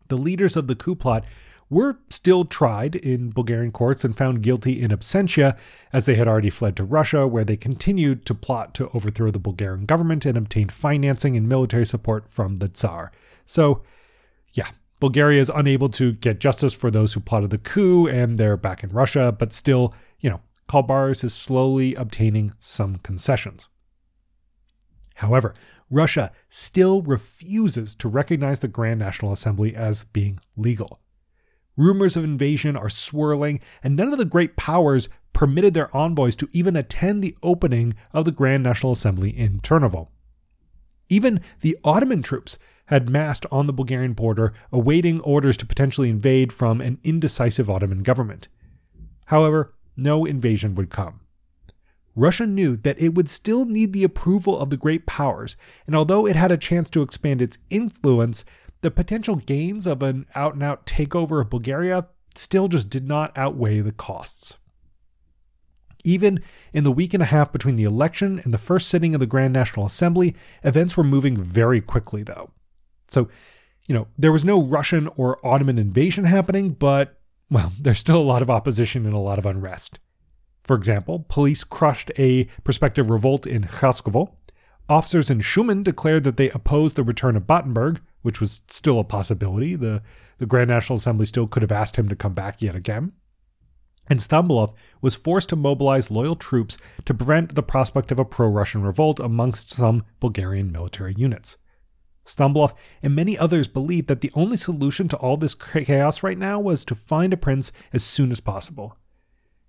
The 0.08 0.18
leaders 0.18 0.54
of 0.54 0.66
the 0.66 0.76
coup 0.76 0.94
plot 0.94 1.24
were 1.70 1.96
still 2.10 2.44
tried 2.44 2.94
in 2.94 3.30
Bulgarian 3.30 3.72
courts 3.72 4.04
and 4.04 4.14
found 4.14 4.42
guilty 4.42 4.82
in 4.82 4.90
absentia, 4.90 5.56
as 5.94 6.04
they 6.04 6.16
had 6.16 6.28
already 6.28 6.50
fled 6.50 6.76
to 6.76 6.84
Russia, 6.84 7.26
where 7.26 7.44
they 7.44 7.56
continued 7.56 8.26
to 8.26 8.34
plot 8.34 8.74
to 8.74 8.90
overthrow 8.90 9.30
the 9.30 9.38
Bulgarian 9.38 9.86
government 9.86 10.26
and 10.26 10.36
obtain 10.36 10.68
financing 10.68 11.38
and 11.38 11.48
military 11.48 11.86
support 11.86 12.28
from 12.28 12.56
the 12.56 12.68
Tsar. 12.68 13.10
So, 13.50 13.82
yeah, 14.54 14.68
Bulgaria 15.00 15.40
is 15.40 15.50
unable 15.52 15.88
to 15.88 16.12
get 16.12 16.38
justice 16.38 16.72
for 16.72 16.88
those 16.88 17.12
who 17.12 17.18
plotted 17.18 17.50
the 17.50 17.58
coup, 17.58 18.06
and 18.06 18.38
they're 18.38 18.56
back 18.56 18.84
in 18.84 18.90
Russia, 18.90 19.34
but 19.36 19.52
still, 19.52 19.92
you 20.20 20.30
know, 20.30 20.40
Kaulbars 20.68 21.24
is 21.24 21.34
slowly 21.34 21.96
obtaining 21.96 22.52
some 22.60 22.98
concessions. 22.98 23.68
However, 25.16 25.52
Russia 25.90 26.30
still 26.48 27.02
refuses 27.02 27.96
to 27.96 28.08
recognize 28.08 28.60
the 28.60 28.68
Grand 28.68 29.00
National 29.00 29.32
Assembly 29.32 29.74
as 29.74 30.04
being 30.04 30.38
legal. 30.56 31.00
Rumors 31.76 32.16
of 32.16 32.22
invasion 32.22 32.76
are 32.76 32.88
swirling, 32.88 33.58
and 33.82 33.96
none 33.96 34.12
of 34.12 34.18
the 34.18 34.24
great 34.24 34.54
powers 34.54 35.08
permitted 35.32 35.74
their 35.74 35.94
envoys 35.94 36.36
to 36.36 36.48
even 36.52 36.76
attend 36.76 37.24
the 37.24 37.36
opening 37.42 37.94
of 38.12 38.26
the 38.26 38.30
Grand 38.30 38.62
National 38.62 38.92
Assembly 38.92 39.36
in 39.36 39.58
Turnovo. 39.58 40.06
Even 41.08 41.40
the 41.62 41.76
Ottoman 41.82 42.22
troops 42.22 42.56
had 42.90 43.08
massed 43.08 43.46
on 43.52 43.68
the 43.68 43.72
Bulgarian 43.72 44.12
border, 44.12 44.52
awaiting 44.72 45.20
orders 45.20 45.56
to 45.56 45.64
potentially 45.64 46.10
invade 46.10 46.52
from 46.52 46.80
an 46.80 46.98
indecisive 47.04 47.70
Ottoman 47.70 48.02
government. 48.02 48.48
However, 49.26 49.74
no 49.96 50.24
invasion 50.24 50.74
would 50.74 50.90
come. 50.90 51.20
Russia 52.16 52.44
knew 52.44 52.76
that 52.78 53.00
it 53.00 53.14
would 53.14 53.28
still 53.28 53.64
need 53.64 53.92
the 53.92 54.02
approval 54.02 54.58
of 54.58 54.70
the 54.70 54.76
great 54.76 55.06
powers, 55.06 55.56
and 55.86 55.94
although 55.94 56.26
it 56.26 56.34
had 56.34 56.50
a 56.50 56.56
chance 56.56 56.90
to 56.90 57.02
expand 57.02 57.40
its 57.40 57.58
influence, 57.70 58.44
the 58.80 58.90
potential 58.90 59.36
gains 59.36 59.86
of 59.86 60.02
an 60.02 60.26
out 60.34 60.54
and 60.54 60.62
out 60.64 60.84
takeover 60.84 61.40
of 61.40 61.48
Bulgaria 61.48 62.08
still 62.34 62.66
just 62.66 62.90
did 62.90 63.06
not 63.06 63.32
outweigh 63.36 63.80
the 63.80 63.92
costs. 63.92 64.56
Even 66.02 66.42
in 66.72 66.82
the 66.82 66.90
week 66.90 67.14
and 67.14 67.22
a 67.22 67.26
half 67.26 67.52
between 67.52 67.76
the 67.76 67.84
election 67.84 68.40
and 68.40 68.52
the 68.52 68.58
first 68.58 68.88
sitting 68.88 69.14
of 69.14 69.20
the 69.20 69.26
Grand 69.26 69.52
National 69.52 69.86
Assembly, 69.86 70.34
events 70.64 70.96
were 70.96 71.04
moving 71.04 71.36
very 71.36 71.80
quickly, 71.80 72.24
though. 72.24 72.50
So, 73.10 73.28
you 73.86 73.94
know, 73.94 74.06
there 74.18 74.32
was 74.32 74.44
no 74.44 74.62
Russian 74.62 75.08
or 75.16 75.44
Ottoman 75.46 75.78
invasion 75.78 76.24
happening, 76.24 76.70
but 76.70 77.20
well, 77.50 77.72
there's 77.80 77.98
still 77.98 78.20
a 78.20 78.22
lot 78.22 78.42
of 78.42 78.50
opposition 78.50 79.06
and 79.06 79.14
a 79.14 79.18
lot 79.18 79.38
of 79.38 79.46
unrest. 79.46 79.98
For 80.62 80.76
example, 80.76 81.26
police 81.28 81.64
crushed 81.64 82.12
a 82.18 82.44
prospective 82.64 83.10
revolt 83.10 83.46
in 83.46 83.64
Khaskovo. 83.64 84.32
Officers 84.88 85.30
in 85.30 85.40
Shumen 85.40 85.82
declared 85.82 86.24
that 86.24 86.36
they 86.36 86.50
opposed 86.50 86.96
the 86.96 87.02
return 87.02 87.36
of 87.36 87.46
Battenberg, 87.46 88.00
which 88.22 88.40
was 88.40 88.62
still 88.68 88.98
a 88.98 89.04
possibility. 89.04 89.74
The, 89.74 90.02
the 90.38 90.46
Grand 90.46 90.68
National 90.68 90.96
Assembly 90.96 91.26
still 91.26 91.46
could 91.46 91.62
have 91.62 91.72
asked 91.72 91.96
him 91.96 92.08
to 92.08 92.16
come 92.16 92.34
back 92.34 92.60
yet 92.60 92.74
again. 92.74 93.12
And 94.08 94.18
Stambulov 94.18 94.74
was 95.00 95.14
forced 95.14 95.48
to 95.50 95.56
mobilize 95.56 96.10
loyal 96.10 96.34
troops 96.34 96.76
to 97.04 97.14
prevent 97.14 97.54
the 97.54 97.62
prospect 97.62 98.10
of 98.10 98.18
a 98.18 98.24
pro 98.24 98.48
Russian 98.48 98.82
revolt 98.82 99.20
amongst 99.20 99.68
some 99.68 100.04
Bulgarian 100.18 100.72
military 100.72 101.14
units. 101.16 101.56
Stambulov 102.30 102.74
and 103.02 103.14
many 103.14 103.36
others 103.36 103.68
believed 103.68 104.08
that 104.08 104.20
the 104.20 104.32
only 104.34 104.56
solution 104.56 105.08
to 105.08 105.16
all 105.16 105.36
this 105.36 105.54
chaos 105.54 106.22
right 106.22 106.38
now 106.38 106.60
was 106.60 106.84
to 106.84 106.94
find 106.94 107.32
a 107.32 107.36
prince 107.36 107.72
as 107.92 108.04
soon 108.04 108.30
as 108.30 108.40
possible. 108.40 108.96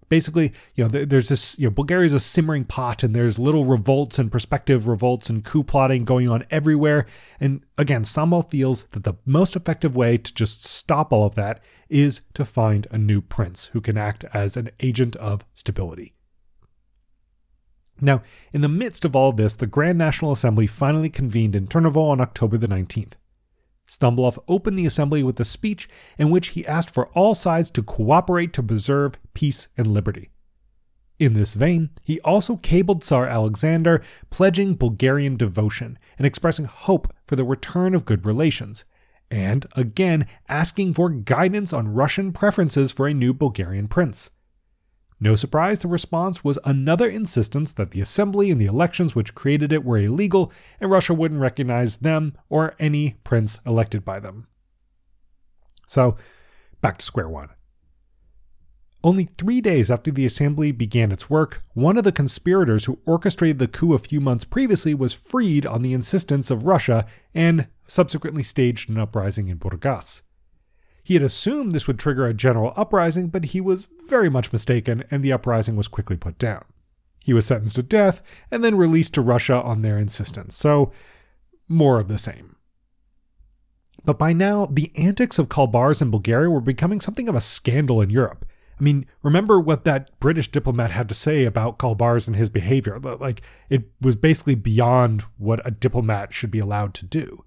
Basically, 0.10 0.52
you 0.76 0.84
know, 0.84 1.06
there's 1.06 1.30
this, 1.30 1.58
you 1.58 1.68
know, 1.68 1.72
Bulgaria 1.72 2.06
is 2.06 2.14
a 2.14 2.20
simmering 2.20 2.66
pot 2.66 3.02
and 3.02 3.16
there's 3.16 3.40
little 3.40 3.64
revolts 3.64 4.20
and 4.20 4.30
prospective 4.30 4.86
revolts 4.86 5.30
and 5.30 5.46
coup 5.46 5.64
plotting 5.64 6.04
going 6.04 6.28
on 6.28 6.46
everywhere. 6.52 7.06
And 7.40 7.62
again, 7.78 8.04
Stambulov 8.04 8.52
feels 8.52 8.84
that 8.92 9.06
the 9.06 9.14
most 9.26 9.56
effective 9.56 9.96
way 9.96 10.18
to 10.18 10.34
just 10.34 10.66
stop 10.66 11.14
all 11.14 11.26
of 11.26 11.36
that 11.36 11.62
is 11.88 12.22
to 12.34 12.44
find 12.44 12.88
a 12.92 12.98
new 12.98 13.22
prince 13.22 13.68
who 13.68 13.80
can 13.80 13.98
act 13.98 14.26
as 14.34 14.58
an 14.58 14.70
agent 14.82 15.16
of 15.16 15.46
stability. 15.56 16.14
Now, 18.02 18.24
in 18.52 18.62
the 18.62 18.68
midst 18.68 19.06
of 19.06 19.16
all 19.16 19.32
this, 19.32 19.56
the 19.56 19.68
Grand 19.68 19.98
National 19.98 20.32
Assembly 20.32 20.66
finally 20.66 21.10
convened 21.10 21.56
in 21.56 21.68
Turnovo 21.68 22.10
on 22.10 22.20
October 22.20 22.58
the 22.58 22.68
19th. 22.68 23.14
Stambulov 23.88 24.40
opened 24.48 24.80
the 24.80 24.86
assembly 24.86 25.22
with 25.22 25.40
a 25.40 25.46
speech 25.46 25.88
in 26.18 26.30
which 26.30 26.50
he 26.50 26.66
asked 26.66 26.90
for 26.90 27.08
all 27.10 27.36
sides 27.36 27.70
to 27.72 27.84
cooperate 27.84 28.54
to 28.54 28.64
preserve 28.64 29.20
peace 29.34 29.68
and 29.78 29.88
liberty. 29.88 30.30
In 31.20 31.34
this 31.34 31.54
vein, 31.54 31.92
he 32.02 32.20
also 32.22 32.56
cabled 32.56 33.04
Tsar 33.04 33.28
Alexander, 33.28 34.02
pledging 34.32 34.74
Bulgarian 34.74 35.38
devotion 35.38 36.00
and 36.18 36.26
expressing 36.26 36.66
hope 36.66 37.14
for 37.28 37.36
the 37.36 37.44
return 37.44 37.94
of 37.94 38.06
good 38.06 38.26
relations, 38.26 38.86
and 39.30 39.68
again 39.76 40.26
asking 40.50 40.94
for 40.94 41.10
guidance 41.10 41.74
on 41.74 41.94
Russian 41.94 42.32
preferences 42.32 42.92
for 42.92 43.08
a 43.08 43.14
new 43.14 43.34
Bulgarian 43.34 43.88
prince. 43.88 44.32
No 45.24 45.36
surprise, 45.36 45.82
the 45.82 45.88
response 45.88 46.44
was 46.44 46.58
another 46.66 47.08
insistence 47.08 47.74
that 47.74 47.92
the 47.92 48.02
assembly 48.02 48.50
and 48.50 48.60
the 48.60 48.66
elections 48.66 49.14
which 49.14 49.36
created 49.36 49.72
it 49.72 49.86
were 49.86 50.00
illegal, 50.00 50.52
and 50.80 50.90
Russia 50.90 51.14
wouldn't 51.14 51.40
recognize 51.40 51.98
them 51.98 52.36
or 52.50 52.74
any 52.80 53.18
prince 53.24 53.60
elected 53.64 54.04
by 54.04 54.20
them. 54.20 54.48
So, 55.86 56.18
back 56.82 56.98
to 56.98 57.06
square 57.06 57.30
one. 57.30 57.50
Only 59.04 59.26
three 59.26 59.62
days 59.62 59.92
after 59.92 60.10
the 60.10 60.26
assembly 60.26 60.72
began 60.72 61.12
its 61.12 61.30
work, 61.30 61.64
one 61.76 61.98
of 61.98 62.04
the 62.04 62.12
conspirators 62.12 62.86
who 62.86 63.00
orchestrated 63.06 63.60
the 63.60 63.68
coup 63.68 63.94
a 63.94 64.00
few 64.00 64.22
months 64.22 64.44
previously 64.44 64.96
was 64.96 65.14
freed 65.14 65.68
on 65.68 65.84
the 65.84 65.94
insistence 65.94 66.50
of 66.50 66.66
Russia 66.66 67.06
and 67.36 67.68
subsequently 67.86 68.42
staged 68.42 68.90
an 68.90 68.98
uprising 68.98 69.50
in 69.50 69.60
Burgas. 69.60 70.22
He 71.04 71.16
had 71.16 71.24
assumed 71.24 71.72
this 71.72 71.88
would 71.88 72.00
trigger 72.00 72.26
a 72.26 72.34
general 72.34 72.74
uprising, 72.76 73.28
but 73.28 73.46
he 73.46 73.62
was 73.62 73.88
very 74.08 74.30
much 74.30 74.54
mistaken, 74.54 75.04
and 75.10 75.24
the 75.24 75.34
uprising 75.34 75.76
was 75.76 75.88
quickly 75.88 76.18
put 76.18 76.38
down. 76.38 76.64
He 77.20 77.34
was 77.34 77.46
sentenced 77.46 77.76
to 77.76 77.84
death 77.84 78.22
and 78.50 78.64
then 78.64 78.76
released 78.76 79.14
to 79.16 79.22
Russia 79.22 79.62
on 79.62 79.82
their 79.82 79.98
insistence, 79.98 80.56
so 80.56 80.92
more 81.68 82.00
of 82.00 82.08
the 82.08 82.18
same. 82.18 82.56
But 84.04 84.18
by 84.18 84.34
now, 84.34 84.66
the 84.66 84.92
antics 84.96 85.38
of 85.38 85.50
Kaulbars 85.50 86.02
in 86.02 86.10
Bulgaria 86.10 86.50
were 86.50 86.62
becoming 86.62 87.00
something 87.00 87.30
of 87.30 87.36
a 87.36 87.42
scandal 87.42 88.02
in 88.02 88.10
Europe. 88.10 88.46
I 88.80 88.84
mean, 88.84 89.06
remember 89.22 89.60
what 89.60 89.84
that 89.84 90.20
British 90.20 90.52
diplomat 90.52 90.90
had 90.90 91.08
to 91.10 91.16
say 91.16 91.46
about 91.46 91.78
Kaulbars 91.78 92.28
and 92.28 92.36
his 92.36 92.50
behavior. 92.50 93.00
Like, 93.00 93.44
it 93.70 93.92
was 94.02 94.16
basically 94.16 94.56
beyond 94.56 95.24
what 95.38 95.62
a 95.64 95.70
diplomat 95.70 96.34
should 96.34 96.50
be 96.50 96.58
allowed 96.58 96.96
to 96.96 97.06
do. 97.06 97.44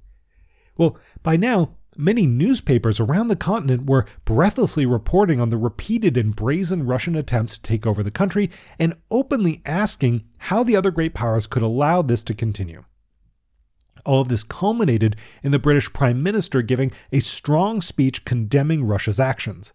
Well, 0.77 0.97
by 1.25 1.37
now, 1.37 1.75
many 1.97 2.27
newspapers 2.27 3.01
around 3.01 3.29
the 3.29 3.37
continent 3.37 3.87
were 3.87 4.07
breathlessly 4.25 4.87
reporting 4.87 5.41
on 5.41 5.49
the 5.49 5.57
repeated 5.57 6.17
and 6.17 6.35
brazen 6.35 6.87
Russian 6.87 7.17
attempts 7.17 7.57
to 7.57 7.63
take 7.63 7.87
over 7.87 8.03
the 8.03 8.11
country 8.11 8.51
and 8.79 8.97
openly 9.11 9.63
asking 9.65 10.25
how 10.39 10.63
the 10.63 10.77
other 10.77 10.91
great 10.91 11.15
powers 11.15 11.47
could 11.47 11.63
allow 11.63 12.03
this 12.03 12.23
to 12.25 12.35
continue. 12.35 12.85
All 14.05 14.21
of 14.21 14.29
this 14.29 14.43
culminated 14.43 15.17
in 15.43 15.53
the 15.53 15.59
British 15.59 15.93
Prime 15.93 16.23
Minister 16.23 16.63
giving 16.63 16.93
a 17.11 17.21
strong 17.21 17.81
speech 17.81 18.25
condemning 18.25 18.85
Russia's 18.85 19.19
actions. 19.19 19.73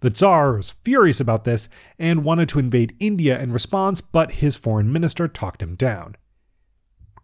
The 0.00 0.10
Tsar 0.10 0.56
was 0.56 0.70
furious 0.70 1.20
about 1.20 1.44
this 1.44 1.68
and 1.98 2.24
wanted 2.24 2.48
to 2.50 2.58
invade 2.58 2.96
India 3.00 3.38
in 3.38 3.52
response, 3.52 4.00
but 4.00 4.32
his 4.32 4.56
foreign 4.56 4.90
minister 4.90 5.28
talked 5.28 5.62
him 5.62 5.74
down. 5.74 6.16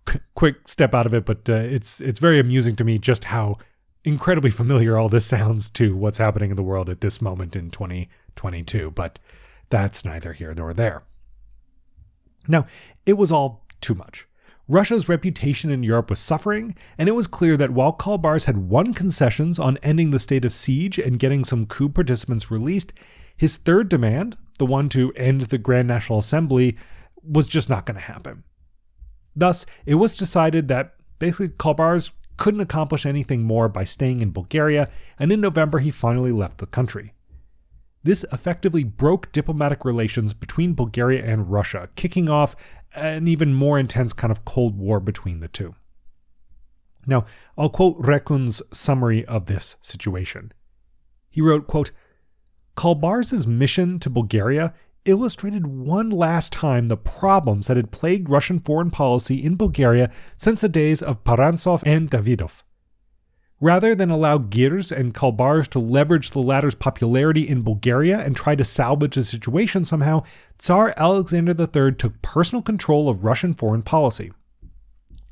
Qu- 0.04 0.20
quick 0.34 0.68
step 0.68 0.94
out 0.94 1.06
of 1.06 1.14
it, 1.14 1.24
but 1.24 1.48
uh, 1.48 1.54
it's 1.54 2.00
it's 2.02 2.18
very 2.18 2.38
amusing 2.38 2.76
to 2.76 2.84
me 2.84 2.98
just 2.98 3.24
how 3.24 3.56
incredibly 4.06 4.50
familiar 4.50 4.96
all 4.96 5.08
this 5.08 5.26
sounds 5.26 5.68
to 5.68 5.94
what's 5.96 6.16
happening 6.16 6.50
in 6.50 6.56
the 6.56 6.62
world 6.62 6.88
at 6.88 7.00
this 7.00 7.20
moment 7.20 7.56
in 7.56 7.70
2022. 7.70 8.92
But 8.92 9.18
that's 9.68 10.04
neither 10.04 10.32
here 10.32 10.54
nor 10.54 10.72
there. 10.72 11.02
Now, 12.48 12.66
it 13.04 13.14
was 13.14 13.32
all 13.32 13.66
too 13.80 13.96
much. 13.96 14.26
Russia's 14.68 15.08
reputation 15.08 15.70
in 15.70 15.82
Europe 15.82 16.10
was 16.10 16.18
suffering, 16.18 16.74
and 16.98 17.08
it 17.08 17.14
was 17.14 17.26
clear 17.26 17.56
that 17.56 17.70
while 17.70 17.92
Kaulbars 17.92 18.44
had 18.44 18.56
won 18.56 18.94
concessions 18.94 19.58
on 19.58 19.78
ending 19.82 20.10
the 20.10 20.18
state 20.18 20.44
of 20.44 20.52
siege 20.52 20.98
and 20.98 21.18
getting 21.18 21.44
some 21.44 21.66
coup 21.66 21.88
participants 21.88 22.50
released, 22.50 22.92
his 23.36 23.56
third 23.56 23.88
demand, 23.88 24.36
the 24.58 24.66
one 24.66 24.88
to 24.88 25.12
end 25.12 25.42
the 25.42 25.58
Grand 25.58 25.86
National 25.86 26.18
Assembly, 26.18 26.76
was 27.22 27.46
just 27.46 27.68
not 27.68 27.86
going 27.86 27.96
to 27.96 28.00
happen. 28.00 28.44
Thus, 29.34 29.66
it 29.84 29.96
was 29.96 30.16
decided 30.16 30.68
that 30.68 30.94
basically 31.18 31.48
Kaulbars 31.48 32.12
couldn't 32.36 32.60
accomplish 32.60 33.06
anything 33.06 33.42
more 33.42 33.68
by 33.68 33.84
staying 33.84 34.20
in 34.20 34.32
Bulgaria, 34.32 34.88
and 35.18 35.32
in 35.32 35.40
November 35.40 35.78
he 35.78 35.90
finally 35.90 36.32
left 36.32 36.58
the 36.58 36.66
country. 36.66 37.12
This 38.02 38.24
effectively 38.32 38.84
broke 38.84 39.32
diplomatic 39.32 39.84
relations 39.84 40.32
between 40.32 40.74
Bulgaria 40.74 41.24
and 41.24 41.50
Russia, 41.50 41.88
kicking 41.96 42.28
off 42.28 42.54
an 42.94 43.26
even 43.26 43.52
more 43.52 43.78
intense 43.78 44.12
kind 44.12 44.30
of 44.30 44.44
Cold 44.44 44.76
War 44.78 45.00
between 45.00 45.40
the 45.40 45.48
two. 45.48 45.74
Now, 47.06 47.24
I'll 47.56 47.68
quote 47.68 48.00
Rekun's 48.00 48.62
summary 48.72 49.24
of 49.26 49.46
this 49.46 49.76
situation. 49.80 50.52
He 51.30 51.40
wrote, 51.40 51.66
quote, 51.66 51.90
Kaulbars' 52.76 53.46
mission 53.46 53.98
to 54.00 54.10
Bulgaria 54.10 54.74
illustrated 55.06 55.66
one 55.66 56.10
last 56.10 56.52
time 56.52 56.88
the 56.88 56.96
problems 56.96 57.66
that 57.66 57.76
had 57.76 57.90
plagued 57.90 58.28
Russian 58.28 58.58
foreign 58.58 58.90
policy 58.90 59.42
in 59.42 59.56
Bulgaria 59.56 60.10
since 60.36 60.60
the 60.60 60.68
days 60.68 61.02
of 61.02 61.24
Parantsov 61.24 61.82
and 61.86 62.10
Davidov. 62.10 62.62
Rather 63.60 63.94
than 63.94 64.10
allow 64.10 64.36
Girs 64.36 64.92
and 64.92 65.14
Kaulbars 65.14 65.66
to 65.68 65.78
leverage 65.78 66.30
the 66.30 66.42
latter's 66.42 66.74
popularity 66.74 67.48
in 67.48 67.62
Bulgaria 67.62 68.18
and 68.20 68.36
try 68.36 68.54
to 68.54 68.64
salvage 68.64 69.14
the 69.14 69.24
situation 69.24 69.84
somehow, 69.84 70.24
Tsar 70.58 70.92
Alexander 70.96 71.52
III 71.58 71.92
took 71.92 72.20
personal 72.20 72.60
control 72.60 73.08
of 73.08 73.24
Russian 73.24 73.54
foreign 73.54 73.82
policy. 73.82 74.30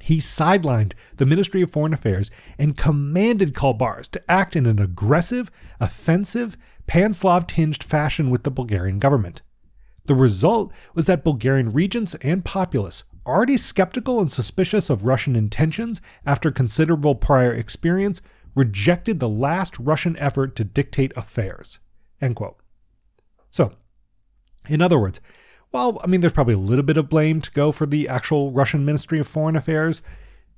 He 0.00 0.18
sidelined 0.18 0.92
the 1.16 1.26
Ministry 1.26 1.60
of 1.62 1.70
Foreign 1.70 1.92
Affairs 1.92 2.30
and 2.58 2.76
commanded 2.76 3.54
Kaulbars 3.54 4.10
to 4.12 4.30
act 4.30 4.56
in 4.56 4.64
an 4.64 4.78
aggressive, 4.78 5.50
offensive, 5.80 6.56
pan 6.86 7.12
Slav 7.12 7.46
tinged 7.46 7.82
fashion 7.82 8.30
with 8.30 8.42
the 8.42 8.50
Bulgarian 8.50 8.98
government. 8.98 9.42
The 10.06 10.14
result 10.14 10.72
was 10.94 11.06
that 11.06 11.24
Bulgarian 11.24 11.72
regents 11.72 12.14
and 12.20 12.44
populace 12.44 13.04
already 13.26 13.56
skeptical 13.56 14.20
and 14.20 14.30
suspicious 14.30 14.90
of 14.90 15.04
Russian 15.04 15.36
intentions 15.36 16.00
after 16.26 16.50
considerable 16.50 17.14
prior 17.14 17.52
experience, 17.52 18.20
rejected 18.54 19.18
the 19.18 19.28
last 19.28 19.78
Russian 19.78 20.16
effort 20.18 20.54
to 20.56 20.64
dictate 20.64 21.12
affairs. 21.16 21.78
End 22.20 22.36
quote. 22.36 22.56
So, 23.50 23.72
in 24.68 24.80
other 24.80 24.98
words, 24.98 25.20
while 25.70 26.00
I 26.04 26.06
mean 26.06 26.20
there's 26.20 26.32
probably 26.32 26.54
a 26.54 26.58
little 26.58 26.84
bit 26.84 26.96
of 26.96 27.08
blame 27.08 27.40
to 27.40 27.50
go 27.50 27.72
for 27.72 27.86
the 27.86 28.08
actual 28.08 28.52
Russian 28.52 28.84
Ministry 28.84 29.18
of 29.18 29.26
Foreign 29.26 29.56
Affairs, 29.56 30.02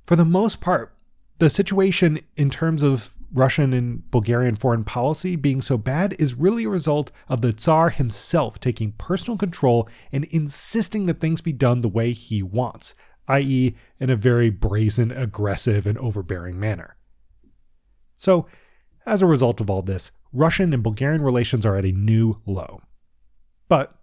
for 0.05 0.15
the 0.15 0.25
most 0.25 0.61
part, 0.61 0.93
the 1.39 1.49
situation 1.49 2.19
in 2.35 2.49
terms 2.49 2.83
of 2.83 3.13
Russian 3.31 3.73
and 3.73 4.09
Bulgarian 4.11 4.55
foreign 4.55 4.83
policy 4.83 5.35
being 5.35 5.61
so 5.61 5.77
bad 5.77 6.15
is 6.17 6.35
really 6.35 6.63
a 6.63 6.69
result 6.69 7.11
of 7.27 7.41
the 7.41 7.53
Tsar 7.53 7.89
himself 7.89 8.59
taking 8.59 8.93
personal 8.93 9.37
control 9.37 9.89
and 10.11 10.25
insisting 10.25 11.05
that 11.05 11.19
things 11.19 11.41
be 11.41 11.51
done 11.51 11.81
the 11.81 11.89
way 11.89 12.13
he 12.13 12.41
wants, 12.41 12.95
i.e., 13.27 13.75
in 13.99 14.09
a 14.09 14.15
very 14.15 14.49
brazen, 14.49 15.11
aggressive, 15.11 15.85
and 15.85 15.97
overbearing 15.97 16.59
manner. 16.59 16.95
So, 18.15 18.47
as 19.05 19.21
a 19.21 19.27
result 19.27 19.61
of 19.61 19.69
all 19.69 19.81
this, 19.81 20.11
Russian 20.33 20.73
and 20.73 20.83
Bulgarian 20.83 21.21
relations 21.21 21.65
are 21.65 21.75
at 21.75 21.85
a 21.85 21.91
new 21.91 22.41
low. 22.45 22.81
But 23.67 23.93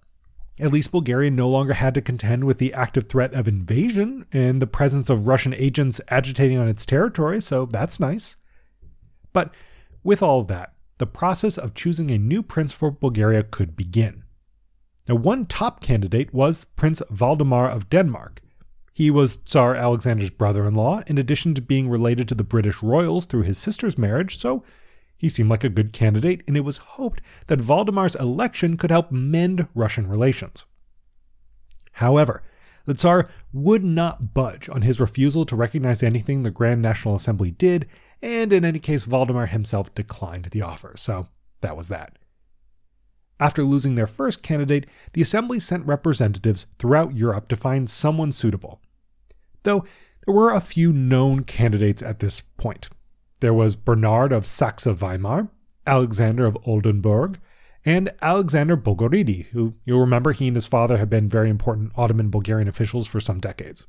at 0.59 0.73
least 0.73 0.93
Bulgaria 0.93 1.31
no 1.31 1.49
longer 1.49 1.73
had 1.73 1.95
to 1.95 2.01
contend 2.01 2.45
with 2.45 2.59
the 2.59 2.73
active 2.75 3.09
threat 3.09 3.35
of 3.35 3.49
invasion 3.49 4.25
and 4.33 4.63
the 4.63 4.67
presence 4.67 5.11
of 5.11 5.27
Russian 5.27 5.53
agents 5.55 6.01
agitating 6.09 6.59
on 6.59 6.69
its 6.69 6.87
territory, 6.87 7.43
so 7.43 7.67
that's 7.67 7.99
nice. 7.99 8.37
But 9.35 9.53
with 10.03 10.23
all 10.23 10.41
of 10.41 10.47
that, 10.47 10.73
the 10.97 11.07
process 11.07 11.59
of 11.59 11.75
choosing 11.75 12.11
a 12.11 12.17
new 12.17 12.43
prince 12.43 12.73
for 12.73 12.91
Bulgaria 12.91 13.43
could 13.43 13.77
begin. 13.77 14.25
Now, 15.07 15.17
one 15.17 15.45
top 15.45 15.81
candidate 15.81 16.33
was 16.33 16.65
Prince 16.65 17.03
Valdemar 17.11 17.69
of 17.69 17.91
Denmark. 17.91 18.41
He 18.95 19.11
was 19.11 19.37
Tsar 19.45 19.75
Alexander's 19.75 20.31
brother 20.31 20.67
in 20.67 20.75
law, 20.75 21.03
in 21.07 21.19
addition 21.19 21.53
to 21.55 21.61
being 21.61 21.91
related 21.91 22.29
to 22.29 22.35
the 22.35 22.45
British 22.45 22.83
royals 22.83 23.27
through 23.27 23.43
his 23.43 23.59
sister's 23.59 23.99
marriage, 23.99 24.39
so 24.39 24.65
he 25.19 25.29
seemed 25.29 25.51
like 25.51 25.65
a 25.65 25.69
good 25.69 25.93
candidate, 25.93 26.43
and 26.47 26.57
it 26.57 26.61
was 26.61 26.77
hoped 26.77 27.21
that 27.49 27.61
Valdemar's 27.61 28.15
election 28.15 28.77
could 28.77 28.91
help 28.91 29.11
mend 29.11 29.67
Russian 29.75 30.07
relations. 30.07 30.65
However, 31.93 32.43
the 32.87 32.95
Tsar 32.95 33.29
would 33.53 33.83
not 33.83 34.33
budge 34.33 34.69
on 34.69 34.83
his 34.83 35.01
refusal 35.01 35.45
to 35.47 35.57
recognize 35.57 36.03
anything 36.03 36.43
the 36.43 36.51
Grand 36.51 36.81
National 36.81 37.15
Assembly 37.15 37.51
did, 37.51 37.87
and 38.25 38.55
in 38.55 38.65
any 38.65 38.79
case, 38.79 39.05
Valdemar 39.05 39.47
himself 39.47 39.95
declined 39.95 40.47
the 40.47 40.63
offer, 40.63 40.95
so 40.97 41.29
that 41.61 41.77
was 41.77 41.89
that. 41.89 42.19
After 43.39 43.63
losing 43.63 43.97
their 43.97 44.07
first 44.07 44.43
candidate, 44.43 44.87
the 45.13 45.21
Assembly 45.21 45.61
sent 45.61 45.85
representatives 45.85 46.65
throughout 46.79 47.15
Europe 47.15 47.49
to 47.49 47.57
find 47.57 47.91
someone 47.91 48.33
suitable. 48.33 48.81
Though 49.65 49.85
there 50.25 50.35
were 50.35 50.51
a 50.51 50.61
few 50.63 50.91
known 50.91 51.45
candidates 51.45 52.01
at 52.01 52.21
this 52.21 52.41
point. 52.57 52.89
There 53.41 53.53
was 53.53 53.77
Bernard 53.77 54.33
of 54.33 54.47
Saxe 54.47 54.87
Weimar, 54.87 55.49
Alexander 55.87 56.47
of 56.47 56.57
Oldenburg, 56.65 57.39
and 57.85 58.11
Alexander 58.23 58.75
Bogoridi, 58.75 59.49
who 59.49 59.75
you'll 59.85 60.01
remember 60.01 60.33
he 60.33 60.49
and 60.49 60.57
his 60.57 60.65
father 60.65 60.97
had 60.97 61.11
been 61.11 61.29
very 61.29 61.51
important 61.51 61.93
Ottoman 61.95 62.31
Bulgarian 62.31 62.69
officials 62.69 63.07
for 63.07 63.21
some 63.21 63.39
decades. 63.39 63.87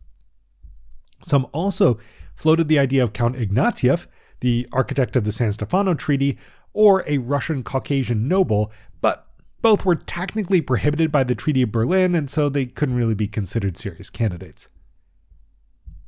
Some 1.23 1.47
also 1.53 1.99
floated 2.35 2.67
the 2.67 2.79
idea 2.79 3.01
of 3.01 3.13
Count 3.13 3.37
Ignatieff, 3.37 4.07
the 4.39 4.67
architect 4.71 5.15
of 5.15 5.23
the 5.23 5.31
San 5.31 5.51
Stefano 5.51 5.93
Treaty, 5.93 6.37
or 6.73 7.03
a 7.07 7.17
Russian 7.19 7.63
Caucasian 7.63 8.27
noble, 8.27 8.71
but 9.01 9.27
both 9.61 9.85
were 9.85 9.95
technically 9.95 10.61
prohibited 10.61 11.11
by 11.11 11.23
the 11.23 11.35
Treaty 11.35 11.63
of 11.63 11.71
Berlin, 11.71 12.13
and 12.13 12.29
so 12.29 12.49
they 12.49 12.65
couldn't 12.65 12.95
really 12.95 13.15
be 13.15 13.27
considered 13.27 13.77
serious 13.77 14.09
candidates. 14.09 14.67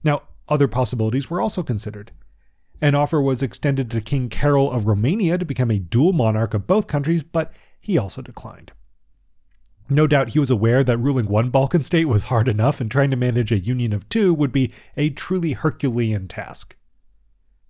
Now, 0.04 0.24
other 0.48 0.68
possibilities 0.68 1.30
were 1.30 1.42
also 1.42 1.63
considered. 1.63 2.12
An 2.80 2.94
offer 2.94 3.20
was 3.22 3.42
extended 3.42 3.90
to 3.92 4.02
King 4.02 4.30
Carol 4.30 4.72
of 4.72 4.86
Romania 4.86 5.38
to 5.38 5.46
become 5.46 5.72
a 5.72 5.80
dual 5.80 6.13
monarch 6.13 6.54
of 6.54 6.68
both 6.68 6.88
countries, 6.88 7.24
but 7.24 7.52
he 7.82 7.98
also 7.98 8.22
declined. 8.22 8.72
No 9.90 10.06
doubt 10.06 10.30
he 10.30 10.40
was 10.40 10.52
aware 10.52 10.84
that 10.84 10.98
ruling 10.98 11.28
one 11.28 11.50
Balkan 11.50 11.82
state 11.82 12.06
was 12.06 12.24
hard 12.24 12.48
enough, 12.48 12.80
and 12.80 12.92
trying 12.92 13.10
to 13.10 13.16
manage 13.16 13.52
a 13.52 13.58
union 13.58 13.92
of 13.92 14.08
two 14.10 14.34
would 14.34 14.52
be 14.52 14.72
a 14.96 15.10
truly 15.10 15.54
Herculean 15.54 16.28
task. 16.28 16.76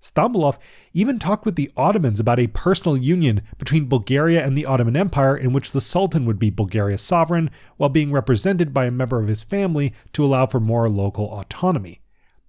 Stambolov 0.08 0.58
even 0.94 1.20
talked 1.20 1.46
with 1.46 1.56
the 1.56 1.72
Ottomans 1.76 2.20
about 2.20 2.40
a 2.40 2.48
personal 2.48 2.96
union 2.96 3.42
between 3.58 3.90
Bulgaria 3.90 4.46
and 4.46 4.58
the 4.58 4.66
Ottoman 4.66 4.96
Empire, 4.96 5.36
in 5.36 5.54
which 5.54 5.72
the 5.72 5.82
Sultan 5.82 6.26
would 6.26 6.40
be 6.40 6.50
Bulgaria's 6.50 7.02
sovereign 7.02 7.50
while 7.78 7.90
being 7.90 8.12
represented 8.12 8.74
by 8.74 8.86
a 8.86 8.92
member 8.92 9.22
of 9.22 9.28
his 9.28 9.44
family 9.44 9.94
to 10.14 10.24
allow 10.24 10.46
for 10.46 10.60
more 10.60 10.90
local 10.90 11.26
autonomy. 11.38 12.02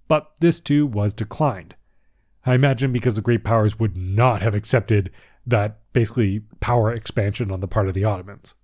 But 0.07 0.31
this 0.39 0.59
too 0.59 0.87
was 0.87 1.13
declined. 1.13 1.75
I 2.45 2.55
imagine 2.55 2.91
because 2.91 3.15
the 3.15 3.21
great 3.21 3.43
powers 3.43 3.77
would 3.77 3.97
not 3.97 4.41
have 4.41 4.55
accepted 4.55 5.11
that 5.45 5.79
basically 5.93 6.41
power 6.59 6.93
expansion 6.93 7.51
on 7.51 7.59
the 7.59 7.67
part 7.67 7.87
of 7.87 7.93
the 7.93 8.05
Ottomans. 8.05 8.55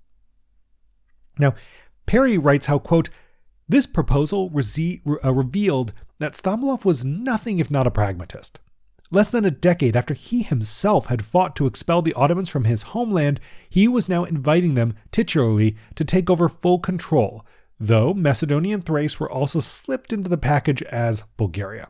Now, 1.38 1.54
Perry 2.06 2.38
writes 2.38 2.68
how, 2.68 2.80
quote, 2.80 3.10
this 3.68 3.86
proposal 3.86 4.50
re- 4.52 5.02
uh, 5.24 5.34
revealed 5.34 5.94
that 6.20 6.34
Stambolov 6.34 6.86
was 6.86 7.04
nothing 7.04 7.60
if 7.60 7.70
not 7.70 7.88
a 7.88 7.92
pragmatist. 7.92 8.60
Less 9.12 9.30
than 9.30 9.46
a 9.46 9.52
decade 9.52 9.96
after 9.96 10.14
he 10.14 10.42
himself 10.42 11.08
had 11.08 11.24
fought 11.24 11.56
to 11.58 11.68
expel 11.68 12.02
the 12.02 12.14
Ottomans 12.14 12.50
from 12.50 12.64
his 12.64 12.82
homeland, 12.82 13.40
he 13.70 13.88
was 13.88 14.10
now 14.10 14.24
inviting 14.24 14.74
them, 14.74 14.96
titularly, 15.12 15.76
to 15.96 16.04
take 16.04 16.30
over 16.30 16.50
full 16.50 16.80
control, 16.80 17.46
though 17.80 18.14
Macedonia 18.14 18.74
and 18.74 18.86
Thrace 18.86 19.20
were 19.20 19.32
also 19.32 19.60
slipped 19.60 20.12
into 20.12 20.30
the 20.30 20.38
package 20.38 20.82
as 20.84 21.24
Bulgaria. 21.38 21.90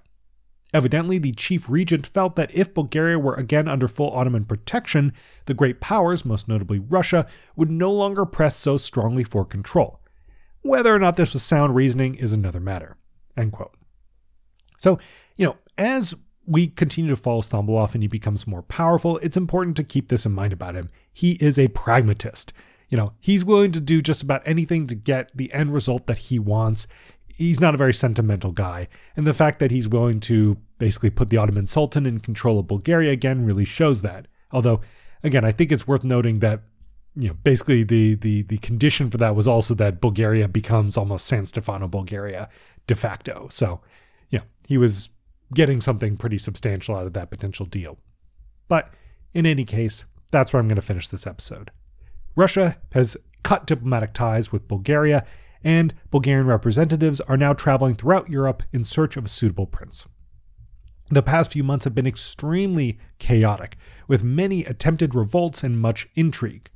Evidently, 0.74 1.18
the 1.18 1.32
chief 1.32 1.70
regent 1.70 2.06
felt 2.06 2.36
that 2.36 2.54
if 2.54 2.74
Bulgaria 2.74 3.18
were 3.18 3.36
again 3.36 3.70
under 3.70 3.88
full 3.88 4.12
Ottoman 4.12 4.44
protection, 4.44 5.14
the 5.46 5.54
great 5.54 5.80
powers, 5.80 6.26
most 6.26 6.50
notably 6.50 6.80
Russia, 6.80 7.26
would 7.56 7.72
no 7.72 7.92
longer 7.92 8.26
press 8.26 8.58
so 8.58 8.76
strongly 8.76 9.24
for 9.24 9.46
control. 9.46 10.02
Whether 10.64 10.94
or 10.94 11.00
not 11.00 11.16
this 11.16 11.32
was 11.32 11.44
sound 11.44 11.76
reasoning 11.76 12.16
is 12.16 12.34
another 12.34 12.60
matter. 12.60 12.98
End 13.38 13.54
quote. 13.54 13.78
So, 14.78 15.00
you 15.38 15.46
know, 15.46 15.56
as 15.78 16.14
we 16.48 16.68
continue 16.68 17.10
to 17.10 17.16
follow 17.16 17.42
Stambolov 17.42 17.94
and 17.94 18.04
he 18.04 18.08
becomes 18.08 18.48
more 18.48 18.62
powerful, 18.64 19.18
it's 19.20 19.38
important 19.38 19.76
to 19.78 19.84
keep 19.84 20.10
this 20.10 20.26
in 20.26 20.32
mind 20.32 20.54
about 20.54 20.76
him. 20.76 20.90
He 21.14 21.34
is 21.34 21.58
a 21.58 21.68
pragmatist. 21.70 22.54
You 22.90 22.98
know, 22.98 23.14
he's 23.20 23.44
willing 23.44 23.72
to 23.72 23.82
do 23.82 24.02
just 24.02 24.22
about 24.22 24.44
anything 24.46 24.88
to 24.88 24.96
get 24.96 25.32
the 25.36 25.52
end 25.54 25.74
result 25.74 26.08
that 26.08 26.18
he 26.18 26.38
wants. 26.38 26.88
He's 27.28 27.60
not 27.60 27.74
a 27.74 27.80
very 27.80 27.94
sentimental 27.94 28.52
guy. 28.52 28.88
And 29.18 29.26
the 29.26 29.34
fact 29.34 29.60
that 29.60 29.72
he's 29.72 29.88
willing 29.88 30.20
to 30.22 30.58
basically 30.78 31.10
put 31.10 31.30
the 31.30 31.38
Ottoman 31.38 31.66
Sultan 31.66 32.06
in 32.06 32.20
control 32.20 32.60
of 32.60 32.68
Bulgaria 32.68 33.12
again 33.12 33.46
really 33.46 33.66
shows 33.66 34.02
that. 34.04 34.28
Although, 34.52 34.82
again, 35.24 35.44
I 35.44 35.52
think 35.52 35.72
it's 35.72 35.88
worth 35.88 36.04
noting 36.04 36.40
that 36.40 36.62
you 37.18 37.30
know, 37.30 37.36
basically 37.44 37.84
the 37.84 38.16
the 38.16 38.42
the 38.44 38.58
condition 38.58 39.10
for 39.10 39.18
that 39.18 39.36
was 39.36 39.48
also 39.48 39.74
that 39.76 40.02
Bulgaria 40.02 40.48
becomes 40.48 40.98
almost 40.98 41.26
San 41.26 41.46
Stefano 41.46 41.88
Bulgaria 41.88 42.50
de 42.88 42.96
facto. 42.96 43.48
So, 43.50 43.82
you 44.30 44.40
know, 44.40 44.46
he 44.68 44.78
was 44.78 45.10
getting 45.54 45.82
something 45.82 46.18
pretty 46.18 46.38
substantial 46.38 46.96
out 46.96 47.06
of 47.06 47.14
that 47.14 47.30
potential 47.30 47.66
deal. 47.66 47.98
But 48.68 48.94
in 49.34 49.46
any 49.46 49.66
case, 49.66 50.06
that's 50.32 50.52
where 50.52 50.60
I'm 50.60 50.68
going 50.68 50.76
to 50.76 50.82
finish 50.82 51.08
this 51.08 51.28
episode. 51.28 51.72
Russia 52.36 52.78
has 52.92 53.16
cut 53.44 53.68
diplomatic 53.68 54.14
ties 54.14 54.52
with 54.52 54.68
Bulgaria, 54.68 55.26
and 55.64 55.94
Bulgarian 56.12 56.48
representatives 56.48 57.22
are 57.22 57.38
now 57.38 57.54
traveling 57.54 57.96
throughout 57.96 58.30
Europe 58.30 58.64
in 58.74 58.84
search 58.84 59.18
of 59.18 59.26
a 59.26 59.30
suitable 59.30 59.68
prince. 59.68 60.06
The 61.10 61.22
past 61.22 61.52
few 61.52 61.64
months 61.64 61.84
have 61.84 61.94
been 61.94 62.08
extremely 62.08 62.98
chaotic, 63.20 63.78
with 64.08 64.24
many 64.24 64.66
attempted 64.66 65.14
revolts 65.14 65.64
and 65.64 65.80
much 65.80 66.08
intrigue. 66.16 66.70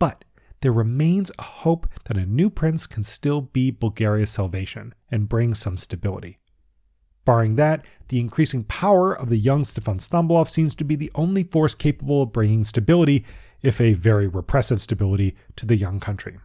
But 0.00 0.24
there 0.60 0.72
remains 0.72 1.30
a 1.38 1.42
hope 1.42 1.86
that 2.06 2.16
a 2.16 2.26
new 2.26 2.50
prince 2.50 2.86
can 2.86 3.04
still 3.04 3.40
be 3.40 3.70
Bulgaria's 3.70 4.30
salvation 4.30 4.94
and 5.10 5.28
bring 5.28 5.54
some 5.54 5.76
stability. 5.76 6.38
Barring 7.24 7.56
that, 7.56 7.84
the 8.08 8.18
increasing 8.18 8.64
power 8.64 9.12
of 9.12 9.28
the 9.28 9.36
young 9.36 9.64
Stefan 9.64 9.98
Stambolov 9.98 10.48
seems 10.48 10.74
to 10.74 10.84
be 10.84 10.96
the 10.96 11.12
only 11.14 11.44
force 11.44 11.74
capable 11.74 12.22
of 12.22 12.32
bringing 12.32 12.64
stability, 12.64 13.24
if 13.62 13.80
a 13.80 13.92
very 13.92 14.26
repressive 14.26 14.82
stability, 14.82 15.36
to 15.56 15.66
the 15.66 15.76
young 15.76 16.00
country. 16.00 16.38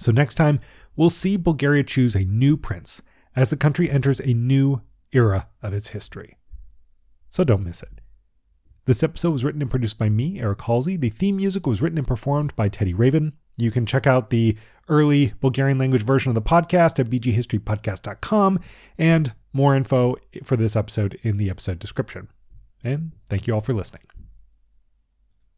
So, 0.00 0.10
next 0.10 0.34
time, 0.34 0.60
we'll 0.96 1.10
see 1.10 1.36
Bulgaria 1.36 1.84
choose 1.84 2.14
a 2.14 2.24
new 2.24 2.56
prince 2.56 3.00
as 3.36 3.50
the 3.50 3.56
country 3.56 3.90
enters 3.90 4.20
a 4.20 4.34
new 4.34 4.80
era 5.12 5.48
of 5.62 5.72
its 5.72 5.88
history. 5.88 6.36
So, 7.30 7.44
don't 7.44 7.64
miss 7.64 7.82
it. 7.82 8.00
This 8.86 9.02
episode 9.02 9.30
was 9.32 9.44
written 9.44 9.62
and 9.62 9.70
produced 9.70 9.98
by 9.98 10.08
me, 10.08 10.40
Eric 10.40 10.62
Halsey. 10.62 10.96
The 10.96 11.10
theme 11.10 11.36
music 11.36 11.66
was 11.66 11.82
written 11.82 11.98
and 11.98 12.06
performed 12.06 12.56
by 12.56 12.68
Teddy 12.68 12.94
Raven. 12.94 13.34
You 13.58 13.70
can 13.70 13.86
check 13.86 14.06
out 14.06 14.30
the 14.30 14.56
early 14.88 15.34
Bulgarian 15.40 15.78
language 15.78 16.02
version 16.02 16.30
of 16.30 16.34
the 16.34 16.42
podcast 16.42 16.98
at 16.98 17.10
bghistorypodcast.com 17.10 18.60
and 18.96 19.32
more 19.52 19.76
info 19.76 20.16
for 20.44 20.56
this 20.56 20.76
episode 20.76 21.18
in 21.22 21.36
the 21.36 21.50
episode 21.50 21.78
description. 21.78 22.28
And 22.82 23.12
thank 23.28 23.46
you 23.46 23.54
all 23.54 23.60
for 23.60 23.74
listening. 23.74 24.02